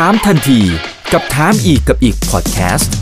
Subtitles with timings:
[0.00, 0.60] ถามทันที
[1.12, 2.94] กับถามอีกกับอีกพอดแคสต์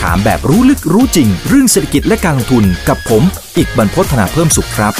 [0.00, 3.22] ถามแบบรู้ลึกรู้จริง เรื่องเศรษฐกิจและการลงทุนกับผม
[3.56, 4.92] อีกบรรพฒนาเพิ่มสุขครับ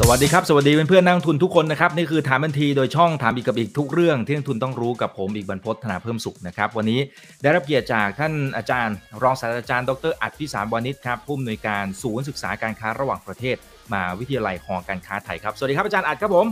[0.00, 7.00] สวัสดีครับสวัสดีเพื่อนๆนักลงทุนทุกคนนะครับนี่คือถามทันทีโดยช่องถามอีกกับอีกทุกเรื่องที่นักลงทุนต้องรู้กับผมอีกบรรพฒนาเพิ่มสุขนะครับวันนี้
[7.42, 13.56] ได้รับเกียรติจากท่านอาจารย์ รองศาสตราจารย์ ดรอัดพิสารวานิชครับผู้อำนวยการศูนย์ศึกษาการค้าระหว่างประเทศ
[13.92, 16.46] มหาวิทยาลัยหอการค้าไทยครับสวัสดีครับอาจารย์อัดครับผม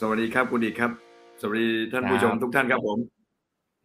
[0.00, 0.90] สวัสดีครับคุณอีกครับ
[1.40, 2.98] สวัสดีท่านผู้ชมทุกท่านครับผม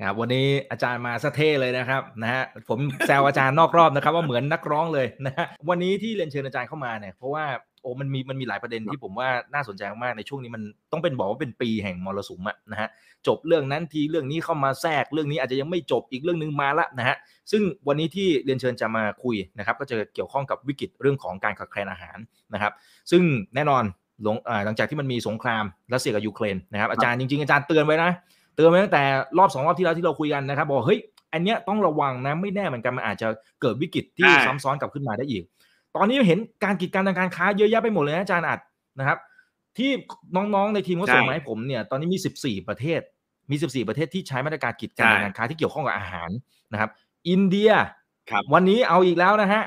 [0.02, 7.46] ครับวันนี้อาจารย์มาสะเท่เลยนะครับนะฮะผมแซวอาจารย์นอกรอบนะครับว่าเหมือนนักร้องเลยนะฮะวันนี้ที่เรียนเชิญอาจารย์เข้ามาเนี่ยเพราะว่า
[7.82, 12.90] โอ้มันมีมันมีหลายประเด็นที่ผมว่าน่าสนใจมากๆในช่วงนี้มันต้องเป็นบอกว่าเป็นปีแห่งมรสุมอะนะฮะ
[13.28, 17.16] จบเรื่องนั้นทีเรื่องนี้เข้ามาแทรกเรื่องนี้อาจจะยังไม่จบอีกเรื่องนึงมาละนะฮะ
[17.52, 22.18] ซึ่งวันนี้ที่เรียนเชิญจะมาคุยนะครับก็จะเกี่ยวข้องกับวิกฤตเรื่องของการขาดแคลนอาหาร
[22.54, 22.74] นะครับ
[23.12, 23.24] ซึ่ง
[23.56, 23.84] แน่นอน
[24.24, 28.12] หลงหลังจากที่มันมีสงครามรัสเซียกับยูเครนนะครับอาจารย์จริงๆอาจารย์เตือนไว้นะ
[28.56, 29.04] เตือนไว้ตั้งแต่
[29.38, 31.00] รอบสองรอบที่แล้วที่เราคุยกันนะครับบอกเฮ้ย
[31.34, 33.28] อันเนี้ยต้องระวังนะไม่แน่เหมือนกันมันอาจจะ
[33.62, 35.44] เกิดวิกฤตที่ซ้ำซ้อนกลับขึ้นมาได้อีก
[35.96, 38.60] ตอนนี้เห็นการกีดกันทางการค้าเยอะแยะไปหมดเลยนะอาจารย์อัด
[39.00, 39.18] นะครับ
[39.78, 39.90] ที่
[40.36, 43.02] น้องๆในทีมก็ส่งมาให้ผมเนี่ยตอนนี้มี 14 ประเทศ
[43.52, 46.30] มี 14 ประเทศที่ใช้มาตรการกีดกันทางการค้าที่เกี่ยวข้องกับอาหาร
[46.72, 46.90] นะครับ
[47.30, 47.72] อินเดีย
[48.54, 49.64] วันนี้เอาอีกแล้วนะฮะ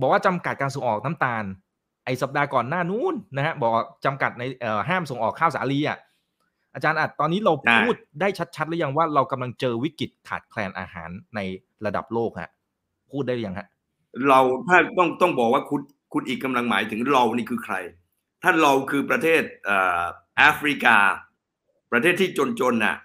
[0.00, 3.72] บอกว่าจำกัดการส่งออกน้ำตาลไอสัปดาห์ก่อนหน้านู้นนะฮะบอก
[4.04, 5.98] จำกัดในเอ่อห้ามส่งออกข้าวสาลีอะ
[6.74, 11.40] อาจารย์อัดตอนนี้เราพูดได้ชัดๆหรือยังว่าเรากำลังเจอวิกฤตขาดแคลนอาหารใน
[11.86, 12.50] ระดับโลกฮะ
[13.12, 13.68] พูดได้หรือยังฮะ
[14.28, 15.80] เราถ้าต้องต้องบอกว่าคุณ
[16.12, 17.74] คุณอีกกำลังหมายถึงเรานี่คือใคร
[18.42, 20.02] ถ้าเราคือประเทศเอ่อ
[20.36, 20.96] แอฟริกา
[21.92, 22.28] ประเทศที่
[22.60, 22.96] จนๆน่ะ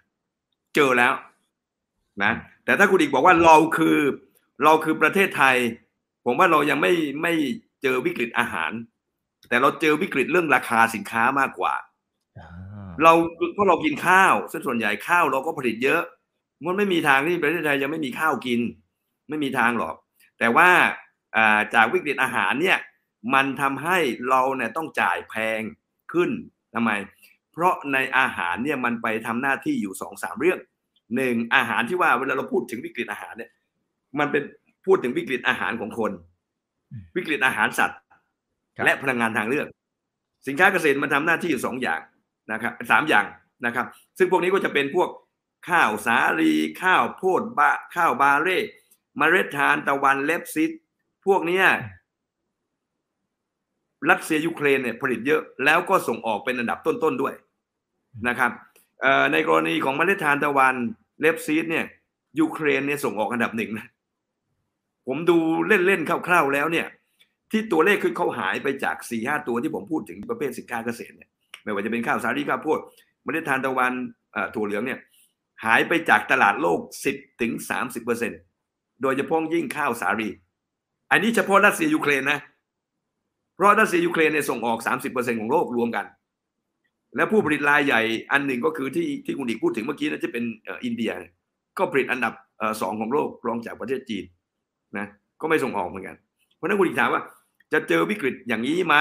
[0.76, 1.14] เจอแล้ว
[2.24, 2.32] นะ
[2.66, 3.98] แต่ถ้าคุณอีกบอกว่าเราคือ
[4.64, 5.56] เราคือประเทศไทย
[6.26, 7.34] ผมว่าเรายังไม่ไม่
[7.82, 8.72] เจอวิกฤตอาหาร
[9.50, 11.74] แต่เราเจอวิกฤตเรื่องราคาสินค้ามากกว่า
[13.04, 13.14] เรา
[13.54, 14.34] เพราะเรากินข้าว
[14.66, 16.02] ส่วนใหญ่ข้าวเราก็ผลิตเยอะ
[16.66, 18.60] มันไม่มีทางที่ประเทศไทยจะไม่มีข้าวกิน
[19.30, 19.96] ไม่มีทางหรอก
[20.40, 20.70] แต่ว่า
[21.76, 22.78] จากวิกฤตอาหารเนี่ย
[23.34, 23.98] มันทำให้
[24.30, 25.62] เราเนี่ยต้องจ่ายแพง
[26.14, 26.30] ขึ้น
[26.76, 26.92] ทำไม
[27.52, 30.60] เพราะในอาหารเนี่ยมันไปทำหน้าที่อยู่สองสามเรื่อง
[31.16, 33.52] หนึ่งอาหารที่ว่าเวลาเราพูดถึงวิกฤตอาหารเนี่ย
[34.20, 34.44] มันเป็น
[34.86, 36.12] พูดถึงวิกฤตอาหารของคน
[37.16, 38.00] วิกฤตอาหารสัตว์
[38.84, 39.68] และพลังงานทางเลือก
[40.48, 42.02] สินค้าเกษตรมันทำหน้าที่อยู่สองอย่าง
[42.52, 43.26] นะครับสามอย่าง
[43.66, 43.86] นะครับ
[44.18, 45.10] ซึ่งพวกนี้ก็จะเป็นพวก
[45.70, 48.66] ข้าวสาลีข้าวโพดบะข้าวบาเร่ม
[49.18, 50.72] เมล็ดทานตะวันเล็บซิด
[51.26, 51.62] พวกนี้
[54.10, 57.34] รัสเซียยูเครนเนี่ยผลิตเยอะแล้วก็ส่งออกเป็นอันดับต้นๆด้วย
[58.28, 58.52] นะครับ
[59.32, 60.76] ในกรณีของเมล็ดทานตะวัน
[61.20, 61.86] เล็บซีดเนี่ย
[62.40, 63.88] ยูเครนเนี่ยส่งออกอันดับหนึ่งนะ
[65.08, 65.38] ผมดู
[65.68, 66.88] เล่นๆคร่าวๆแล้วเนี่ย
[67.56, 71.30] ที่ตัวเลขคือเขาหายไปจากสี่ห้าตัวที่ผมพูดถึงประเภทสินค้าเกษตรเนี่ย
[71.64, 72.80] ไม่ว่าจะเป็นข้าวสาลีข้าวโพด
[73.24, 73.94] เมล็ดทานตะวัน
[74.56, 75.00] ถั่วเหลืองเนี่ย
[75.66, 78.32] หายไปจากตลาดโลกสิบถึงสามสิบเปอร์เซ็น
[79.02, 80.30] โดยเฉพาะยิ่งข้าวสาลี
[81.12, 82.40] อันนี้เฉพาะรัสเซียยูเครนนะ
[83.56, 86.06] เพราะรัสเซียยูเครนเนี่ยส่งออก 30 ของโลกรวมกัน
[87.16, 88.02] และผู้ผลิตรายใหญ่
[88.32, 90.44] อันหนึ่งก็คือที่ที่คุณอีกพูดถึงเมื่อกี้นะที่เป็น
[90.86, 91.12] อินเดีย
[91.78, 92.34] ก็ผลิตอันดับ
[92.82, 94.24] สองของโลกรองจากประเทศจีน
[94.98, 95.08] นะ
[95.42, 96.16] ก็ไม่ส่งออกเหมือนกัน
[96.56, 97.22] เพราะนั้นคุณอีกถามว่า
[97.74, 98.96] จะเจอวิกฤตอย่างนี้ไหม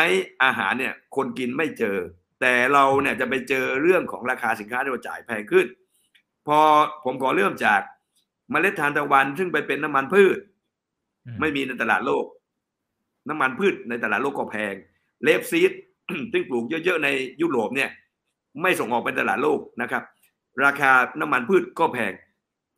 [0.44, 1.96] อาหารเนี่ยคนกินไม่เจอ
[2.40, 5.66] แต่เราเนี่ยจะไปเจอเรื่องของราคาสินค้าที่เราจ่ายแพงขึ้น
[6.46, 6.58] พอ
[7.04, 7.80] ผมขอเริ่มจาก
[8.50, 10.38] เมล็ดทานตะวันซึ่งไปเป็นน้ำมันพืช
[11.40, 12.24] ไม่มีในตลาดโลก
[13.28, 14.74] น้ำมันพืชในตลาดโลกก็แพง
[15.22, 15.72] rapeseed
[16.32, 17.08] ซึ่งปลูกเยอะๆใน
[17.42, 17.90] ยุโรปเนี่ย
[18.62, 20.02] ไม่ส่งออกเป็นตลาดโลกนะครับ
[20.64, 22.12] ราคาน้ำมันพืชก็แพง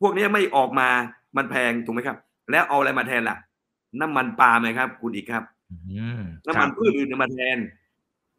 [0.01, 0.89] พวกนี้ไม่ออกมา
[1.37, 2.17] มันแพงถูกไหมครับ
[2.51, 3.37] แล้วเอาอะไรมาแทนล่ะ
[4.01, 5.43] น้ำมันปาล์มไหมครับ คุณอีกครับ
[6.47, 7.57] น้ำมันพืชอื่นมาแทน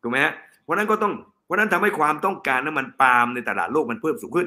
[0.02, 1.12] ถูกไหมฮะเพราะนั้นก็ต้อง
[1.44, 4.46] เพราะนั้นทำให้ความต้องการน้ำมันปาล์มในตลาดโลกมันเพิ่มสูงขึ้น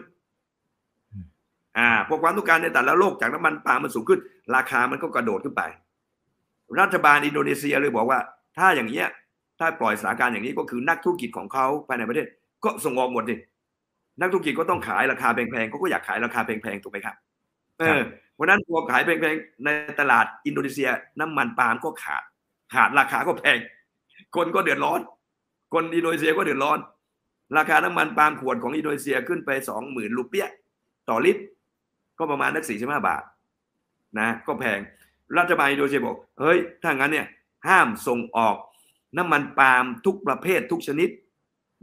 [1.78, 4.20] อ่าพอความต้องการในแต่ละโลกจากน้ำมันปาล์มมันสูงขึ้น
[4.56, 5.64] ราคามันก็กระโดดขึ้นไป
[6.80, 8.20] รัฐบาลอินโดนีเซียเลยบอกว่า
[8.58, 9.08] ถ้าอย่างเงี้ย
[9.60, 12.28] ถ้าปล่อยสถานการณ์อย่างนี้ก็คือนักธุรกิจของเขาภายในประเทศ
[12.64, 13.36] ก็ส่งออกหมดดิ
[14.22, 17.16] นักธุรกิจก็ต้องขายราคาแพงๆเขาก็อยากขายราคาแพงๆถูกไหมครับ
[17.80, 18.02] เออ
[18.34, 19.70] เพราะนั้นพอขายแพงๆใน
[20.00, 20.90] ตลาดอินโดนีเซีย
[21.20, 22.24] น้ำมันปาล์มก็ขาด
[22.74, 23.58] ขาดราคาก็แพง
[24.36, 25.00] คนก็เดือดร้อน
[25.74, 26.80] คนอินโดนีเซียก็เดือดร้อน
[27.58, 30.48] ราคาน้ำมันปาล์มขวดของอินโดนีเซียขึ้นไปสองหมื่นรูเปีย
[31.10, 31.44] ต่อลิตร
[32.20, 33.24] ก็ประมาณนักสี่สิบห้าบาท
[34.20, 34.80] นะก็แพง
[35.38, 37.28] รัฐบาลอินโดนีเซียบอกเฮ้ยถ้างั้นเนี่ย
[37.68, 38.56] ห้ามส่งออก
[39.18, 41.10] น้ำมันปาล์มทุกประเภททุกชนิด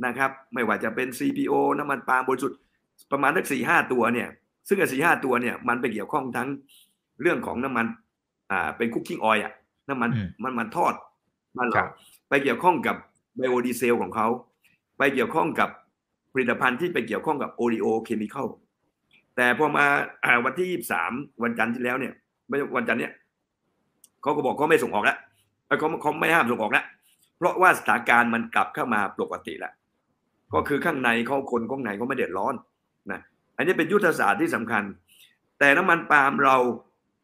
[0.07, 2.59] นะครับไม่ว่าจะเป็น CPO น้ำมันปาล์มบริสุทธิ์
[3.13, 4.29] ประมาณนักสี่ห้าตัวเนี่ย
[4.69, 6.49] ซึ่งสี่ห้าตัวเนี่ยมันไปเกี่ยวข้องทั้ง
[7.21, 7.87] เรื่องของน้ำมัน
[8.51, 9.53] อ่าเป็น cooking oil อะ
[9.89, 10.11] น้ำมัน
[10.43, 10.95] มันมันทอด
[11.59, 11.85] มันหรอ
[12.29, 12.97] ไปเกี่ยวข้องกับ
[13.37, 14.27] ไบโอดีเซลของเขา
[14.99, 15.69] ไปเกี่ยวข้องกับ
[16.33, 18.49] ผลิตภัณฑ์ที่ไปเกี่ยวข้องกับ oleochemical
[19.37, 19.85] แต่พอมา
[20.25, 21.13] อ่าวันที่ยี่สาม
[21.43, 22.13] วันจันทร์ที่แล้วเนี่ย
[22.49, 23.13] ไม่ใช่วันจันทร์เนี่ย
[24.23, 25.19] เขาก็บอกเขาไม่ส่งออกแล้ว
[25.67, 26.85] เอ้ยเขาเขาไม่ห้ามส่งออกแล้ว
[27.37, 29.73] เพราะว่าสถานการณ์มันกลับเข้ามาปกติแล้ว
[30.55, 32.55] ก็คือข้างในเขาคนข้างในเขาไม่เดือดร้อน
[33.13, 33.21] นะ
[33.57, 34.83] อันนี้เป็นยุทธศาสตร์ที่สำคัญ
[35.59, 36.57] แต่น้ำมันปาล์มเรา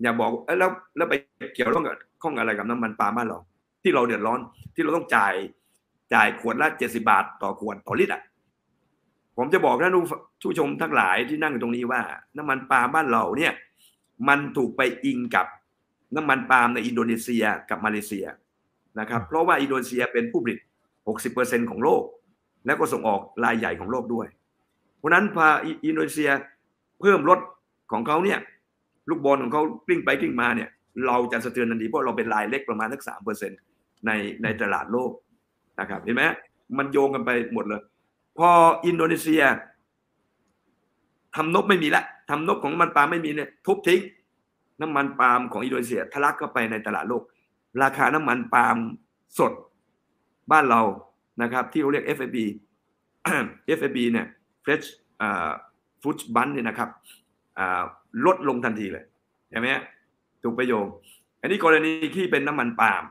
[0.02, 1.14] อย่าบอกเอ้ยแล้วแล้วไป
[1.55, 3.38] เกี่ยวข้องกับ ข้องอะไรกับน้ำมันปาล์มบ้านเรา
[3.82, 4.41] ที่เราเดือดร้อน
[4.75, 5.35] ที่เราต้องจ่าย
[6.15, 8.23] จ่ายขวดละเจ็ดสิบาท ต่อขวดต่อลิตรอะ
[9.37, 9.94] ผมจะบอกท่าน
[10.43, 12.03] ผู้ชมทั้งหลายที่นั่งอยู่ตรงนี้ว่า
[12.37, 13.53] น้ำมันปาล์มบ้านเราเนี่ย
[14.29, 15.47] มันถูกไปอิงกับ
[16.17, 18.26] น้ำมันปาล์มในอินโดนีเซียกับมาเลเซีย
[19.00, 20.59] นะครับ เพราะว่าอินโดนีเซียเป็นผู้ผลิต
[21.15, 22.03] 60%ของโลก
[22.67, 24.26] แล้วก็ส่งออกรายใหญ่ของโลกด้วย
[24.99, 25.49] เพราะนั้นพอ
[25.87, 26.31] อินโดนีเซีย
[27.00, 27.40] เพิ่มลด
[27.93, 28.38] ของเขาเนี่ย
[29.09, 30.69] ลูกบอลของเขากลิ้งไปกลิ้งมาเนี่ย
[31.06, 33.52] เราจะสะเทือนทันทีเพราะเราเป็นรายเล็กประมาณสักสามเปอร์เซ็น
[34.06, 34.11] ใน
[34.43, 35.11] ในตลาดโลก
[35.81, 36.23] นะครับเห็นไหม
[36.79, 37.82] มันโยงกันไปหมดเลย
[38.38, 38.49] พอ
[38.87, 39.43] อินโดนีเซีย
[41.37, 44.00] ทำนบไม่มีละทำนบของน้ำมันปาล์มไม่มีเนี่ยทุบทิ้ง
[44.81, 47.23] น้ำมันปาล์มของอินโดนีเซียทะลักเข้าไปในตลาดโลก
[47.82, 48.76] ราคาน้ำมันปาล์ม
[49.38, 49.52] สด
[50.50, 50.82] บ้านเรา
[51.43, 52.37] นะครับ ที่เราเรียก FFB
[53.76, 54.26] FFB เนี่ย
[54.64, 54.87] Fresh
[56.02, 56.88] Food Bun เนี่ยนะครับ
[58.26, 59.05] ลดลงทันทีเลย
[59.50, 59.69] เห็นไหม
[60.44, 60.87] ถูกประโยง
[61.41, 63.05] อันนี้กรณีที่เป็นน้ำมันปาล์ม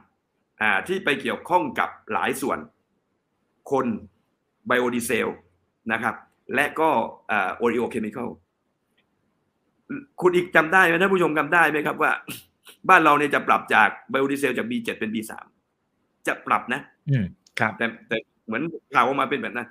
[0.88, 2.59] ที่ไปเกี่ยวข้องกับหลายส่วน
[3.71, 3.85] คน
[4.68, 5.27] ไบโอดีเซล
[5.91, 6.15] นะครับ
[6.56, 6.89] และก็
[7.57, 8.29] oleochemical
[10.21, 12.12] คุณอิกจำได้ไหมท่านผู้ชมจำได้ไหมครับว่า
[12.89, 15.31] บ้านเราเนี่ยจะปรับจากไบโอดีเซลจาก B7 เป็น B3
[16.27, 17.25] จะปรับนะ อืม
[17.59, 18.63] ครับแต่แต่เหมือน
[18.94, 19.68] ข่าวออกมาเป็นแบบนั้น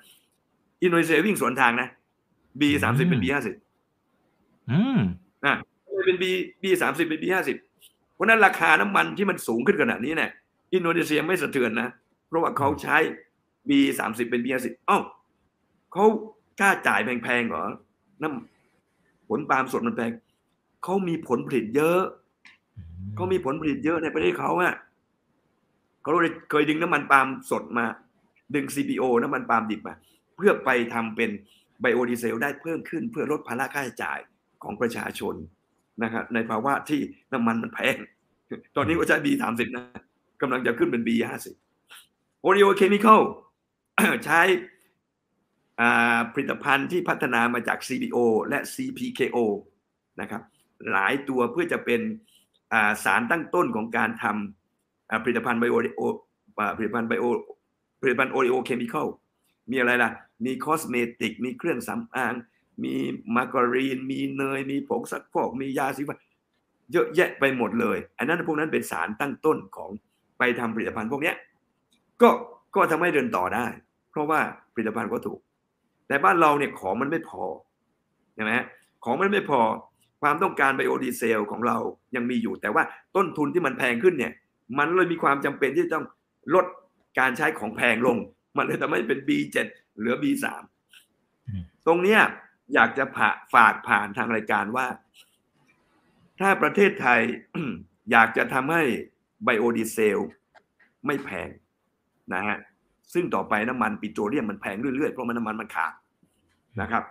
[0.81, 1.87] อินโดนีเซียวิ่งสวนทางนะ
[2.59, 3.47] B30 เป็น B50
[4.71, 4.99] อืม
[5.45, 5.53] อ่า
[6.05, 6.23] เป็น B
[6.61, 7.49] B30 เป็น B50
[8.13, 10.31] เพราะนั้นราคาน้ำมันที่มันสูงขึ้นขนาดนี้เนี่ย
[10.73, 11.89] อินโดนีเซียไม่สะเทือนนะ
[12.27, 12.97] เพราะว่าเขาใช้
[13.69, 14.99] B30 เป็น B50 เอ้า
[15.93, 16.05] เขา
[16.59, 17.65] กล้าจ่ายแพงๆเหรอ
[18.21, 20.11] น้ำผลปาล์มสดมันแพง
[20.83, 21.99] เขามีผลผลิตเยอะ
[23.15, 24.73] เขามีผลผลิตเยอะในประเทศเขาอะ
[26.01, 27.85] เขาเลยเคยดึงน้ำมันปาล์มสดมา
[28.55, 29.95] ดึง CPO น้ำมันปาล์มดิบมา
[30.37, 31.29] เพื่อไปทำเป็น
[31.81, 34.19] ไบโอดีเซลได้เพิ่มขึ้นเพื่อลดภาระค่าใช้จ่าย
[34.63, 35.35] ของประชาชน
[36.03, 37.01] นะครับในภาวะที่
[37.33, 37.97] น้ำมันมันแพง
[38.75, 39.85] ตอนนี้ก็ใช้ B30 นะ
[40.41, 41.47] กำลังจะขึ้นเป็น B50
[42.41, 43.21] oleochemical
[44.25, 44.41] ใช้
[46.33, 48.17] ผลิตภัณฑ์ที่พัฒนามาจาก CPO
[48.49, 49.37] และ CPKO
[50.21, 50.41] นะครับ
[50.91, 52.01] หลายตัวเพื่อจะเป็น
[53.03, 55.75] สารตั้งต้นของการทำผลิตภัณฑ์ bio
[56.77, 57.25] ผลิตภัณฑ์ bio
[58.01, 60.11] ผลิตภัณฑ์ oleochemical มีอะไรล่ะ
[60.45, 62.33] มี cosmetic มีเครื่องสำอาง
[62.83, 62.93] มี
[63.35, 66.17] มาการีน มีเนย มีผงซักฟอก มียาสีฟัน
[66.91, 69.89] เยอะแยะไปหมดเลย อันนั้นพวกนั้นเป็นสารตั้งต้นของ
[70.37, 71.33] ไปทำผลิตภัณฑ์พวกนี้
[72.21, 72.29] ก็
[72.75, 73.65] ก็ทำให้เดินต่อได้
[74.11, 74.39] เพราะว่า
[74.73, 75.39] ผลิตภัณฑ์ก็ถูก
[76.07, 77.43] แต่บ้านเราเนี่ยของมันไม่พอ
[78.35, 78.51] ใช่ไหม
[79.05, 79.61] ของมันไม่พอ
[80.21, 81.77] ความต้องการไบโอดีเซลของเรา
[82.15, 82.83] ยังมีอยู่ แต่ว่า
[83.15, 84.33] ต้นทุนที่มันแพงขึ้นเนี่ย
[84.77, 86.05] มันเลยมีความจำเป็นที่ต้อง
[86.55, 86.65] ลด
[87.19, 88.17] การใช้ของแพงลง
[88.57, 89.57] มันเลยทำให้เป็น B7
[89.97, 90.45] เหลือ B3
[91.87, 92.21] ตรงเนี้ย
[92.73, 93.05] อยากจะ
[93.53, 94.87] ฝากผ่านทางรายการว่า
[96.39, 97.21] ถ้าประเทศไทย
[98.11, 98.83] อยากจะทำให้
[99.43, 100.19] ไบโอดีเซล
[101.05, 101.49] ไม่แพง
[102.33, 102.57] นะฮะ
[103.13, 105.93] ซึ่งต่อไปน้ำมันปิโตรเลียมมันแพงเรื่อยๆ เพราะมันน้ำมันมันขาด
[106.81, 107.03] นะครับ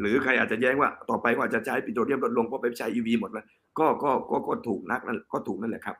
[0.00, 3.46] หรือใครอาจจะแย้งว่าต่อไปก็อาจจะใช้ปิโตรเลียมลดลงเพราะไปใช้ EV หมดแล้ว
[3.78, 5.96] ก็ก็ก็ก็ถูกนักนั่นก็ถูกนั่นแหละครับ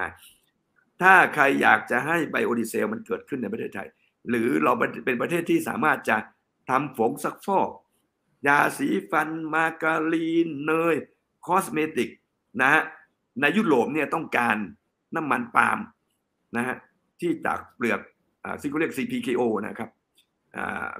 [0.00, 0.10] นะ
[1.02, 3.88] ถ้าใครอยากจะให้ไบโอดีเซลมันเกิดขึ้นในประเทศไทย
[4.28, 4.72] หรือเรา
[5.04, 6.16] เป็นประเทศที่สามารถจะ
[6.70, 7.68] ทำผงซักฟอก
[8.46, 10.96] ยาสีฟันมาการีนเนย
[11.46, 12.10] cosmetic
[12.60, 12.82] นะฮะ
[13.40, 14.56] ในยุโรปเนี่ยต้องการ
[15.16, 15.78] น้ำมันปาล์ม
[16.56, 16.76] นะฮะ
[17.20, 18.00] ที่จากเปลือก
[18.60, 19.90] ซึ่งเขาเรียก CPKO นะครับ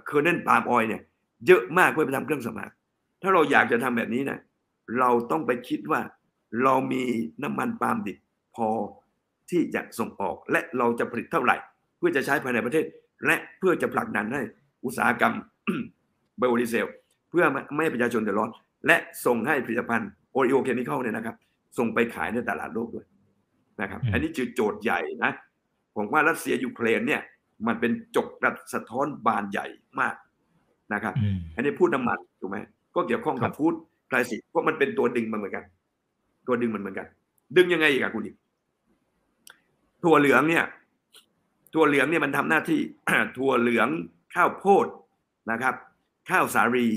[0.06, 1.02] kernel palm oil เนี่ย
[1.46, 2.70] เยอะมากเพื่อไปทำเครื่องสำอาง
[3.22, 4.38] ถ้าเราอยากจะทำแบบนี้นะ
[4.98, 6.00] เราต้องไปคิดว่า
[6.62, 7.02] เรามี
[7.42, 8.18] น้ำมันปาล์มดิบ
[8.56, 8.68] พอ
[9.50, 11.56] ที่จะส่งออก และเราจะผลิตเท่าไหร่
[11.98, 12.84] เพื่อจะใช้ภายในประเทศ
[13.26, 14.42] และเพื่อจะผลักดันให้
[14.84, 15.34] อุตสาหกรรม
[16.38, 16.86] ไบโอดีเซล
[17.30, 17.44] เพื่อ
[17.74, 18.50] ไม่ให้ประชาชนเดือดร้อน
[18.86, 18.96] และ
[19.26, 21.36] ส่งให้ผลิตภัณฑ์ oleochemical เนี่ยนะครับ
[21.78, 23.06] ส่งไปขายในตลาดโลกด้วย
[23.80, 25.32] นะครับ อันนี้คือโจทย์ใหญ่นะ
[25.96, 27.22] ผมว่ารัสเซียยูเครนเนี่ย
[27.66, 29.66] มันเป็นกระจกสะท้อนบานใหญ่
[30.00, 30.14] มาก
[30.94, 31.14] นะครับ
[31.56, 32.58] อันนี้พูดน้ำมันถูกไหม
[32.94, 33.74] ก็เกี่ยวข้องกับพูด
[34.08, 35.64] ไพรสิเพราะมันเป็นตัวดึงมันเหมือนกัน
[36.46, 37.06] ตัวดึงมันเหมือนกัน
[37.56, 38.32] ดึงยังไงอีกอะคุณดิ
[40.04, 40.64] ถั่วเหลืองเนี่ย
[41.74, 42.80] ถั่วเหลืองเนี่ยมันทำหน้าที่
[43.38, 43.88] ถั่วเหลือง
[44.34, 44.86] ข้าวโพด
[45.50, 45.74] นะครับ
[46.30, 46.88] ข้าวสาลี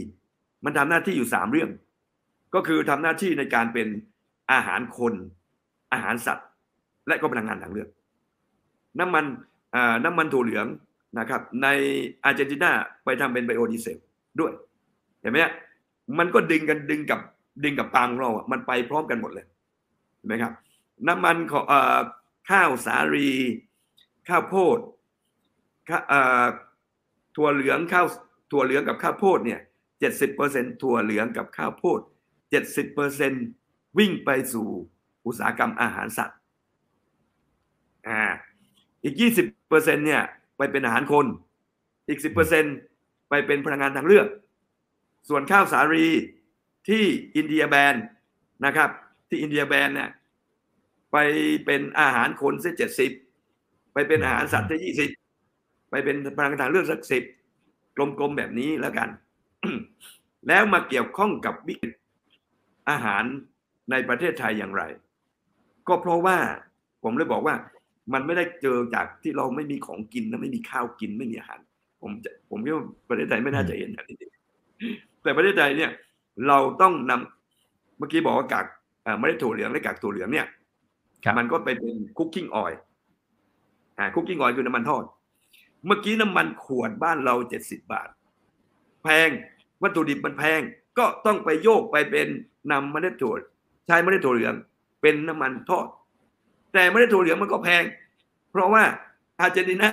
[0.66, 1.70] มันทำหน้าที่อยู่สามเรื่อง
[2.56, 3.88] ก็คือทำหน้าที่ในการเป็น
[4.52, 5.14] อาหารคน
[5.94, 6.48] อาหารสัตว์
[7.08, 7.90] และก็พลังงานทางเลือก
[9.00, 9.26] น้ำมัน
[10.06, 10.68] น้ำมันถั่วเหลือง
[11.20, 11.68] นะครับ ใน
[12.24, 12.72] อาร์เจนตินา
[13.04, 13.98] ไปทำเป็นไบโอดีเซล
[14.40, 14.52] ด้วย
[15.22, 15.54] เห็นไหมฮะ
[16.20, 17.20] มันก็ดึงกันดึงกับ
[17.64, 19.46] ดึงกับปางเราอะมันไปพร้อมกันหมดเลย
[20.18, 20.54] เห็นไหมครับ
[21.08, 21.66] น้ำมันของ
[22.50, 23.30] ข้าวสาลี
[24.30, 24.78] ข้าวโพด
[27.36, 28.06] ถั่วเหลืองข้าว
[28.52, 29.60] ถั่วเหลืองกับข้าวโพดเนี่ย
[30.00, 32.00] เจ็ดสิบเปอร์เซ็นถั่วเหลืองกับข้าวโพด
[32.50, 33.34] เจ็ดสิบเปอร์เซ็น
[33.98, 34.68] วิ่งไปสู่
[35.26, 36.40] อุตสาหกรรมอาหารสัตว์
[38.08, 38.24] อ่า
[39.04, 40.22] อีกยี่สิบเปอร์เซ็นเนี่ย
[40.58, 41.26] ไปเป็นอาหารคน
[42.10, 42.66] อีกสิบเปอร์เซ็น
[43.30, 44.28] ไปเป็นพลังงานทางเลือก
[45.30, 46.08] ส่วนข้าวสาลี
[46.88, 47.04] ที่
[47.36, 47.96] อินเดียแบน
[48.66, 48.90] นะครับ
[49.28, 50.10] ที่อินเดียแบนเนี่ย
[51.12, 51.18] ไป
[51.66, 53.12] เป็นอาหารคนเสียเจ็ดสิบ
[53.94, 55.10] ไปเป็นอาหารสัตว์เสียยี่สิบ
[55.90, 57.24] ไปเป็นพลังงานทางเลือกสักสิบ
[57.96, 59.10] กลมๆแบบนี้แล้วกัน
[60.48, 61.94] แล้วมาเกี่ยวข้องกับวิกฤต
[62.90, 63.24] อาหาร
[63.92, 64.84] ในประเทศไทยอย่างไร
[65.88, 66.38] ก็เพราะว่า
[67.04, 67.56] ผมเลยบอกว่า
[68.14, 71.60] มันไม่ได้เจอจากที่เราไม่มีของกินและไม่มีข้าวกินไม่มีอาหาร
[72.02, 74.18] ผมจะผมคิดว่าประเทศไทยไม่น่าจะเห็นแบบนี้
[75.24, 75.92] แต่ประเทศไทยเนี่ย
[76.48, 78.66] เราต้องนำเมื่อกี้บอกว่ากาก
[79.04, 80.48] เอ่อเมล็ดถั่วเหลืองและกากถั่วเหลืองเนี่ย
[81.24, 82.80] ครับมันก็ไปเป็นคุกกิ้งออยล์
[83.98, 85.04] อ่าคุกกิ้งออยล์คือน้ำมันทอด
[85.86, 88.10] เมื่อกี้น้ำมันขวดบ้านเราเจ็ดสิบบาท
[89.04, 89.30] แพง
[89.84, 90.62] วัตถุดิบมันแพง
[90.98, 92.28] ก็ต้องไปโยกไปเป็น
[92.72, 93.36] นำเมล็ดถั่ว
[93.88, 94.56] ใช้เมล็ดถั่วเหลือง
[95.02, 95.86] เป็นน้ำมันทอด
[96.74, 97.84] แต่เมล็ดถั่วเหลืองมันก็แพง
[98.52, 98.84] เพราะว่า
[99.40, 99.90] อาร์เจนตินา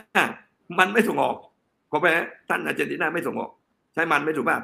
[0.78, 1.36] มันไม่ส่งออก
[1.90, 3.50] ขอไปนะท่านอาร์เจนตินาไม่ส่งออก
[3.92, 4.56] ใช้มันไม่ถูกป่ะ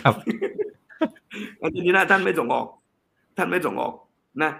[0.00, 0.14] ครับ
[1.62, 2.66] อาร์เจนตินาท่านไม่ส่งออก
[3.36, 3.94] ท่านไม่ส่งออก
[4.42, 4.50] นะ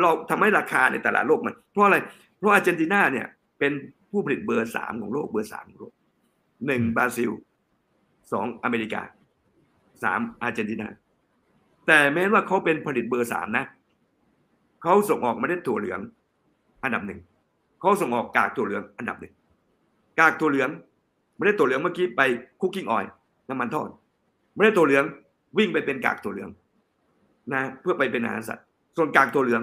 [0.00, 1.96] เราทำให้ราคาในตลาดโลกมัน เพราะอะไร
[2.38, 3.26] เพราะอาร์เจนตินาเนี่ย
[3.58, 3.72] เป็น
[4.10, 5.92] ผู้ผลิตเบอร์สามของโลกเบอร์สามของโลก
[6.66, 7.30] หนึ่งอืมบราซิล
[8.32, 9.00] สองอเมริกา
[10.02, 10.88] สามอาร์เจนตินา
[11.86, 13.64] แต่แม้ว่าเขาเป็นผลิตเบอร์สามนะ
[14.82, 16.00] เขาส่งออกเมาได้ถั่วเหลือง
[16.82, 17.20] อันดับหนึ่ง
[17.80, 19.34] เขาส่งออกกากถั่วเหลืองอันดับหนึ่ง
[20.18, 20.70] กากถั่วเหลือง
[21.36, 22.20] ไม่ได้ถั่วเหลืองเมื่อกี้ไป
[22.60, 23.04] คุกกิ้งออย
[23.48, 23.88] น้ำมันทอด
[24.54, 25.04] ไม่ได้ถั่วเหลือง
[25.58, 26.50] วิ่งไปเป็นกากถั่วเหลือง
[27.52, 28.64] นะเพื่อไปเป็นอาหารสัตว์
[28.96, 29.62] ส่วนกากถั่วเหลือง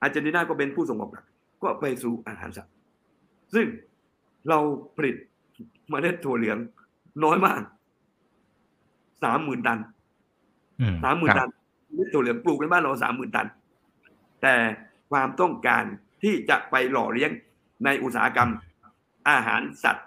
[0.00, 1.24] อาร์เจนตินาก็เป็นผู้ส่งออกหลัก
[1.62, 2.72] ก็ไปสู่อาหารสัตว์
[3.54, 3.66] ซึ่ง
[4.48, 4.58] เรา
[4.96, 5.16] ผลิต
[5.88, 6.58] เมาได้ถั่วเหลือง
[7.24, 7.60] น้อยมาก
[9.24, 9.78] สามหมื่นตัน
[10.80, 11.48] อืมสามหมื่นคตัรับน
[11.94, 13.46] เม็ดถั่วเหลืองปลูกในบ้านเราสามหมื่นตัน
[14.42, 14.54] แต่
[15.10, 15.84] ความต้องการ
[16.22, 17.30] ที่จะไปหล่อเลี้ยง
[17.84, 18.50] ในอุตสาหกรรม
[19.28, 20.06] อาหารสัตว์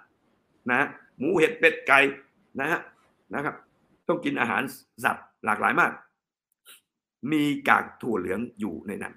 [0.69, 1.99] นะหมูเห็ดเป็ดไก่
[2.59, 2.81] นะฮะ
[3.33, 3.55] นะครับ
[4.07, 4.61] ต้องกินอาหาร
[5.03, 5.91] สัตว์หลากหลายมาก
[7.31, 9.13] มีกากถั่วเหลืองอยู่ในนั้น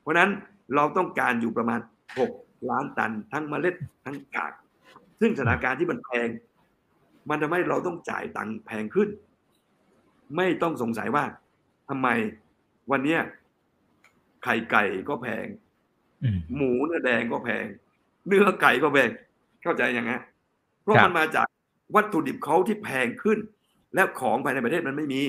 [0.00, 0.30] เพราะฉะนั้น
[0.74, 1.80] เราต้องการอยู่ประมาณ
[2.24, 4.52] 6 ล้านตันทั้งเมล็ดทั้งกาก
[5.20, 6.28] ซึ่งสถานการณ์ที่มันแพง
[7.28, 9.08] มันทำให้เราต้องจ่ายตังค์แพงขึ้น
[10.36, 11.24] ไม่ต้องสงสัยว่า
[11.88, 12.08] ทำไม
[12.90, 13.20] วันเนี้ย
[14.42, 15.46] ไข่ไก่ก็แพง
[16.22, 17.64] อืมหมูเนื้อแดงก็แพง
[18.26, 19.10] เนื้อไก่ก็แพง
[19.62, 20.12] เข้าใจยังไง
[20.82, 21.46] เพราะครับมันมาจาก
[21.94, 23.38] วัตถุดิบเขาที่แพงขึ้น
[23.94, 25.22] และของภายในประเทศมันไม่มี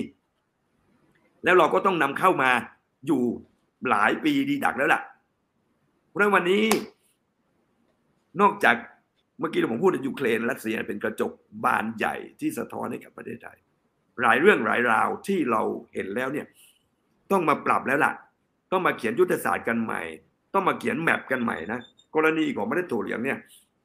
[1.44, 2.52] แล้วเราก็ต้องนำเข้ามา
[3.08, 3.22] อยู่
[3.90, 5.02] หลายปีดีดักแล้วล่ะ
[6.08, 6.64] เพราะฉะนั้นวันนี้
[8.42, 8.76] นอกจาก
[9.40, 11.32] เมื่อกี้ผมพูดถึงยูเครนรัสเซียเป็นกระจก
[11.66, 13.58] บานใหญ่ที่สะท้อนให้กับประเทศไทย
[14.22, 15.62] หลายเรื่องหลายราวที่เรา
[15.94, 16.48] เห็นแล้วเนี่ย
[17.32, 18.14] ต้องมาปรับแล้วล่ะ
[18.72, 20.02] ต้องมาเขียนยุทธศาสตร์กันใหม่
[20.54, 21.80] ต้องมาเขียนแมปกันใหม่นะ
[22.16, 23.38] กรณีของเมล็ดถั่วเหลืองเนี่ย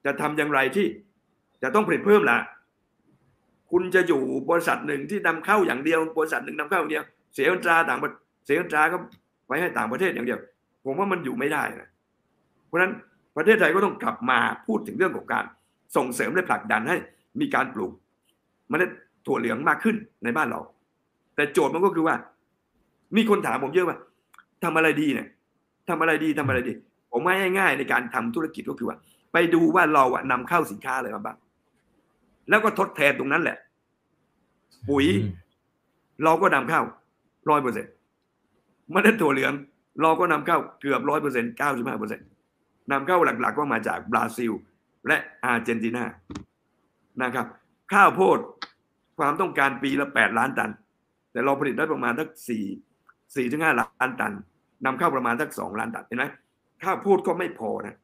[0.05, 0.87] จะทำอย่างไรที่
[1.63, 2.39] จะต้องผลิตเพิ่มละ
[3.71, 8.11] คุณจะอยู่บริษัทหนึ่งที่นำเข้าอย่างเดียวบริษัทหนึ่งนำเข้าอย่างเดียว เสียเงินตราต่างประ
[8.45, 8.97] เสียเงินตราก็
[9.49, 10.41] ไปให้ต่างประเทศอย่างเดียว
[10.85, 11.89] ผมว่ามันอยู่ไม่ได้นะ
[12.67, 12.93] เพราะฉะนั้น
[13.37, 15.45] ประเทศไทยก็ต้องกลับมาพูดถึงเรื่องของการ
[15.97, 16.97] ส่งเสริมและผลักดันให้
[17.41, 17.93] มีการปลูก
[18.69, 18.91] เมล็ด
[19.27, 20.61] ถั่วเหลืองมากขึ้นในบ้านเรา
[21.35, 22.17] แต่โจทย์มันก็คือว่า
[23.17, 23.99] มีคนถามผมเยอะว่า
[24.65, 25.29] ทำอะไรดีเนี่ย
[25.89, 26.73] ทำอะไรดีทำอะไรดี
[27.13, 28.97] ผมว่าง่ายๆในการทำธุรกิจก็คือว่า
[29.33, 31.37] ไปดูว่าเราอะนำเข้าสินค้าอะไรมาบ้าง
[32.49, 33.57] แล้วก็ทดแทนตรงนั้นแหละ
[34.89, 35.33] ปุ๋ยอืม
[36.25, 36.83] เราก็นำเข้า
[37.51, 37.93] ร้อยเปอร์เซ็นต์
[38.91, 39.53] เมล็ดถั่วเหลือง
[40.03, 42.27] เราก็นำเข้าเกือบร้อยเปอร์เซ็นต์เก้าสิบห้าเปอร์เซ็นต์
[42.91, 44.53] นำเข้าหลักๆก็มาจากบราซิล
[45.07, 46.05] และอาร์เจนตินา
[47.23, 47.47] นะครับ
[47.93, 48.39] ข้าวโพด
[49.19, 50.71] ความต้องการปีละแปดล้านตัน
[51.33, 52.65] แต่เราผลิตได้ประมาณสักสี่
[53.37, 54.33] สี่ถึงห้าล้านตัน
[54.85, 56.25] นำเข้าประมาณสักสองล้านตันเห็นไหม
[56.85, 57.97] ข้าวโพดก็ไม่พอนะ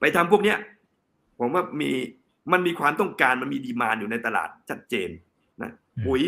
[0.00, 0.58] ไปทำพวกเนี้ย
[1.38, 1.90] ผมว่ามี
[2.52, 5.08] มันมีความต้องการมันมีดีมานอยู่ในตลาดชัดเจน
[5.62, 6.22] นะอืมปุ๋ย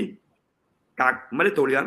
[1.00, 1.84] กากเมล็ดถั่วเหลือง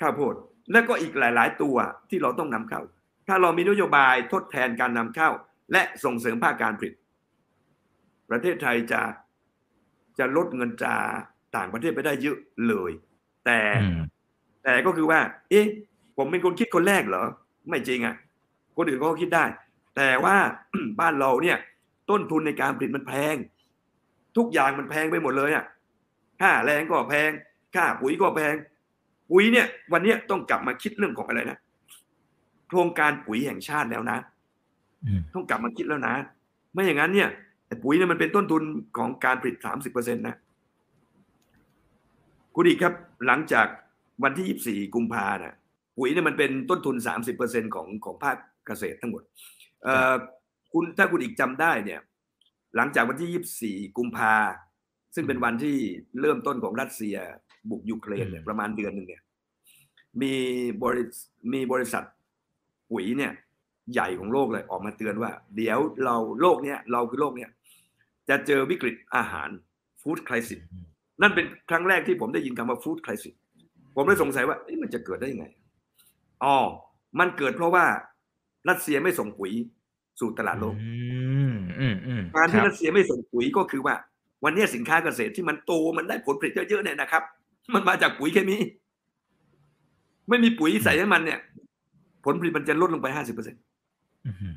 [0.00, 0.34] ข้าวโพด
[0.72, 1.76] แล้วก็อีกหลาย ๆ ตัว
[2.10, 2.80] ที่เราต้องนำเข้า
[3.28, 5.30] ถ้าเรามีนโยบายทดแทนการนำเข้า
[5.72, 6.92] และส่งเสริมภาคการผลิต
[8.30, 9.02] ประเทศไทยจะ
[10.18, 10.98] จะลดเงินตรา
[11.56, 12.38] ต่างประเทศไปได้เยอะ
[12.68, 12.90] เลย
[13.46, 14.00] แต่อืม
[14.64, 15.66] แต่ก็คือว่า เอ๊ะ
[16.16, 17.24] ผมเป็นคนคิดคนแรกเหรอ
[17.68, 18.14] ไม่จริงอะ
[18.76, 19.44] คนอื่นเขาก็คิดได้
[19.96, 20.36] แต่ว่า
[21.00, 21.58] บ้านเราเนี่ย
[22.10, 23.36] ต้นทุนในการผลิตมันแพง
[24.36, 25.64] ทุกอย่างมันแพงไปหมดเลยอะ
[26.40, 27.30] ค่าแรงก็แพง
[27.74, 28.54] ค่าปุ๋ยก็แพง
[29.30, 31.58] ปุ๋ยเนี่ย วันเนี้ยต้องกลับมาคิดเรื่องของอะไรนะ
[32.68, 34.18] โครงการปุ๋ยแห่งชาติแล้วนะ
[35.04, 36.14] อืมต้องกลับมาคิดแล้วนะ
[36.72, 37.28] ไม่อย่างนั้นเนี่ย
[37.66, 38.62] ไอ้ปุ๋ยเนี่ยมันเป็นต้นทุน
[38.98, 40.36] ของการผลิตสามสิบเปอร์เซ็นต์นะ
[42.54, 42.94] คุณอีกครับ
[43.26, 43.66] หลังจาก
[44.22, 45.54] วันที่ยี่สี่กุมภาน่ะ
[45.98, 49.22] ปุ๋ยเนี่ยมันเป็นต้นทุนสามสิบเปอร์เซ็นของของภาคเกษตรทั้งหมด
[49.82, 50.14] เอ่อ
[50.72, 52.00] คุณถ้าคุณอีกจำได้เนี่ย
[52.76, 54.34] หลังจากวันที่ยี่สี่กุมภา
[55.14, 55.76] ซึ่งเป็นวันที่
[56.20, 57.16] เริ่มต้นของรัสเซีย
[57.70, 59.22] บุกยูเครนเนี่ยอืมประมาณเดือนหนึ่งเนี่ย
[60.22, 60.34] มี
[60.82, 61.18] บริษ
[61.52, 62.04] มีบริษัท
[62.94, 63.32] ปุ๋ยเนี่ย
[63.92, 67.50] ใหญ่ของโลกเลยออกมาเตือนว่า เดี๋ยวเราโลกเนี้ยเราคือโลกเนี้ย
[68.28, 69.48] จะเจอวิกฤตอาหาร
[70.02, 70.60] ฟู้ดคริสิส
[71.22, 73.34] นั่นเป็นครั้งแรกที่ผมได้ยินคำว่าฟู้ดคริสิส
[73.94, 75.46] ผมเลยสงสัยว่าเอ๊ะมันจะเกิดได้ยังไง
[76.44, 76.56] อ๋อ
[77.18, 77.84] มันเกิดเพราะว่า
[78.68, 79.52] รัสเซียไม่ส่งปุ๋ย
[80.20, 83.94] สู่ตลาดโลกอืมอืมอืมการคที่รับรัสเซียไม่ส่งปุ๋ยก็คือว่า
[84.44, 87.22] วันนี้สินค้าเกษตรที่มันโตมันได้ผลผลิตเยอะๆเนี่ยนะครับ
[87.74, 88.56] มันมาจากปุ๋ยเคมี
[90.28, 91.40] ไม่มีปุ๋ยใส่ให้มันเนี่ย
[92.24, 93.56] ผลผลิตมันจะลดลงไปห้าสิบเปอร์เซ็น
[94.26, 94.54] อืม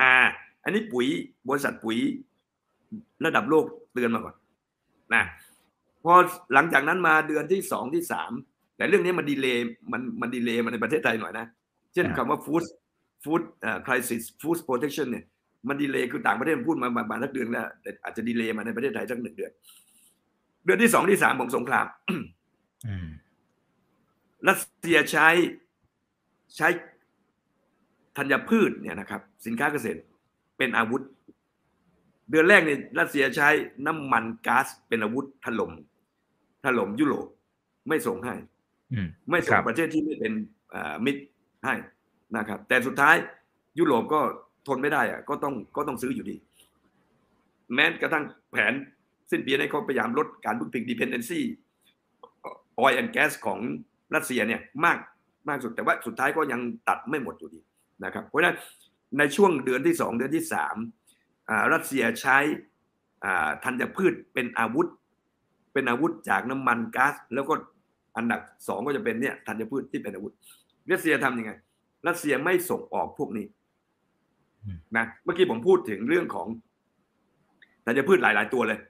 [0.00, 0.14] อ่า
[0.64, 1.06] อันนี้ปุ๋ย
[1.48, 1.98] บริษัทปุ๋ย
[3.24, 4.34] ระดับโลกเตือนมาก่อน
[5.14, 5.22] นะ
[6.04, 6.14] พอ
[6.54, 8.32] หลังจากนั้นมาเดือนที่สองที่สาม
[8.76, 11.46] แต่เรื่องนี้มัน delay มันมัน delay มาในประเทศไทยหน่อยนะ
[11.94, 12.64] เช่นคำว่า food
[13.24, 15.24] food เอ่อ crisis food protection เนี่ย
[15.68, 19.52] มัน delay คือต่างประเทศมันพูดมาประมาณสักเดือนแล้วแต่อาจจะ delay มาในประเทศไทยสักหนึ่งเดือน
[20.64, 21.86] เดือนที่สองที่สามของสงคราม
[22.88, 23.08] อืม
[24.48, 25.28] รัสเซียใช้
[26.56, 26.68] ใช้
[28.16, 29.98] ธัญพืชเนี่ยนะครับสินค้าเกษตร
[30.58, 31.02] เป็นอาวุธ
[32.30, 33.48] เดือนแรกเนี่ยรัสเซียใช้
[33.86, 35.72] น้ำมันก๊าซเป็นอาวุธถล่ม
[36.64, 37.26] ถล่มยุโรป
[37.88, 38.34] ไม่ส่งให้
[38.92, 40.32] อืมไม่ส่ครังบประเทศที่ไม่เป็น
[40.74, 41.22] อ่ามิตร
[41.64, 41.74] ให้
[42.36, 43.16] นะครับ แต่สุดท้าย
[43.78, 44.20] ยุโรปก็
[44.66, 46.36] ทนไม่ได้อะก็ต้องก็ต้องซื้ออยู่ดี
[47.74, 48.72] แม้กระทั่งแผน
[49.30, 51.40] สิ้นปีนี้เขาพยายามลดการพึ่งพิง dependency
[52.82, 53.58] oil and gas ของ
[54.14, 54.98] รัสเซียเนี่ยมาก
[55.48, 57.60] มากสุดแต่ว่าสุดท้ายก็ยังตัดไม่หมดอยู่ดี
[58.04, 58.56] นะครับเพราะฉะนั้น
[59.18, 60.76] ในช่วงเดือนที่สองเดือนที่สาม
[61.48, 62.38] อ่ารัสเซียใช้
[63.24, 64.88] อ่าธัญพืชเป็นอาวุธ
[65.72, 67.54] เป็นอาวุธจากน้ำมันก๊าซแล้วก็
[68.16, 70.32] อันดับสองก็จะเป็นเนี่ยธัญพืชที่เป็นอาวุธ
[70.90, 71.52] รัสเซียทำยังไง
[72.08, 73.46] รัสเซียไม่ส่งออกพวกนี้
[74.64, 76.48] อืมนะเมื่อกี้ผมพูดถึงเรื่องของ
[77.86, 78.80] ธัญพืชหลาย ๆ ตัวเลย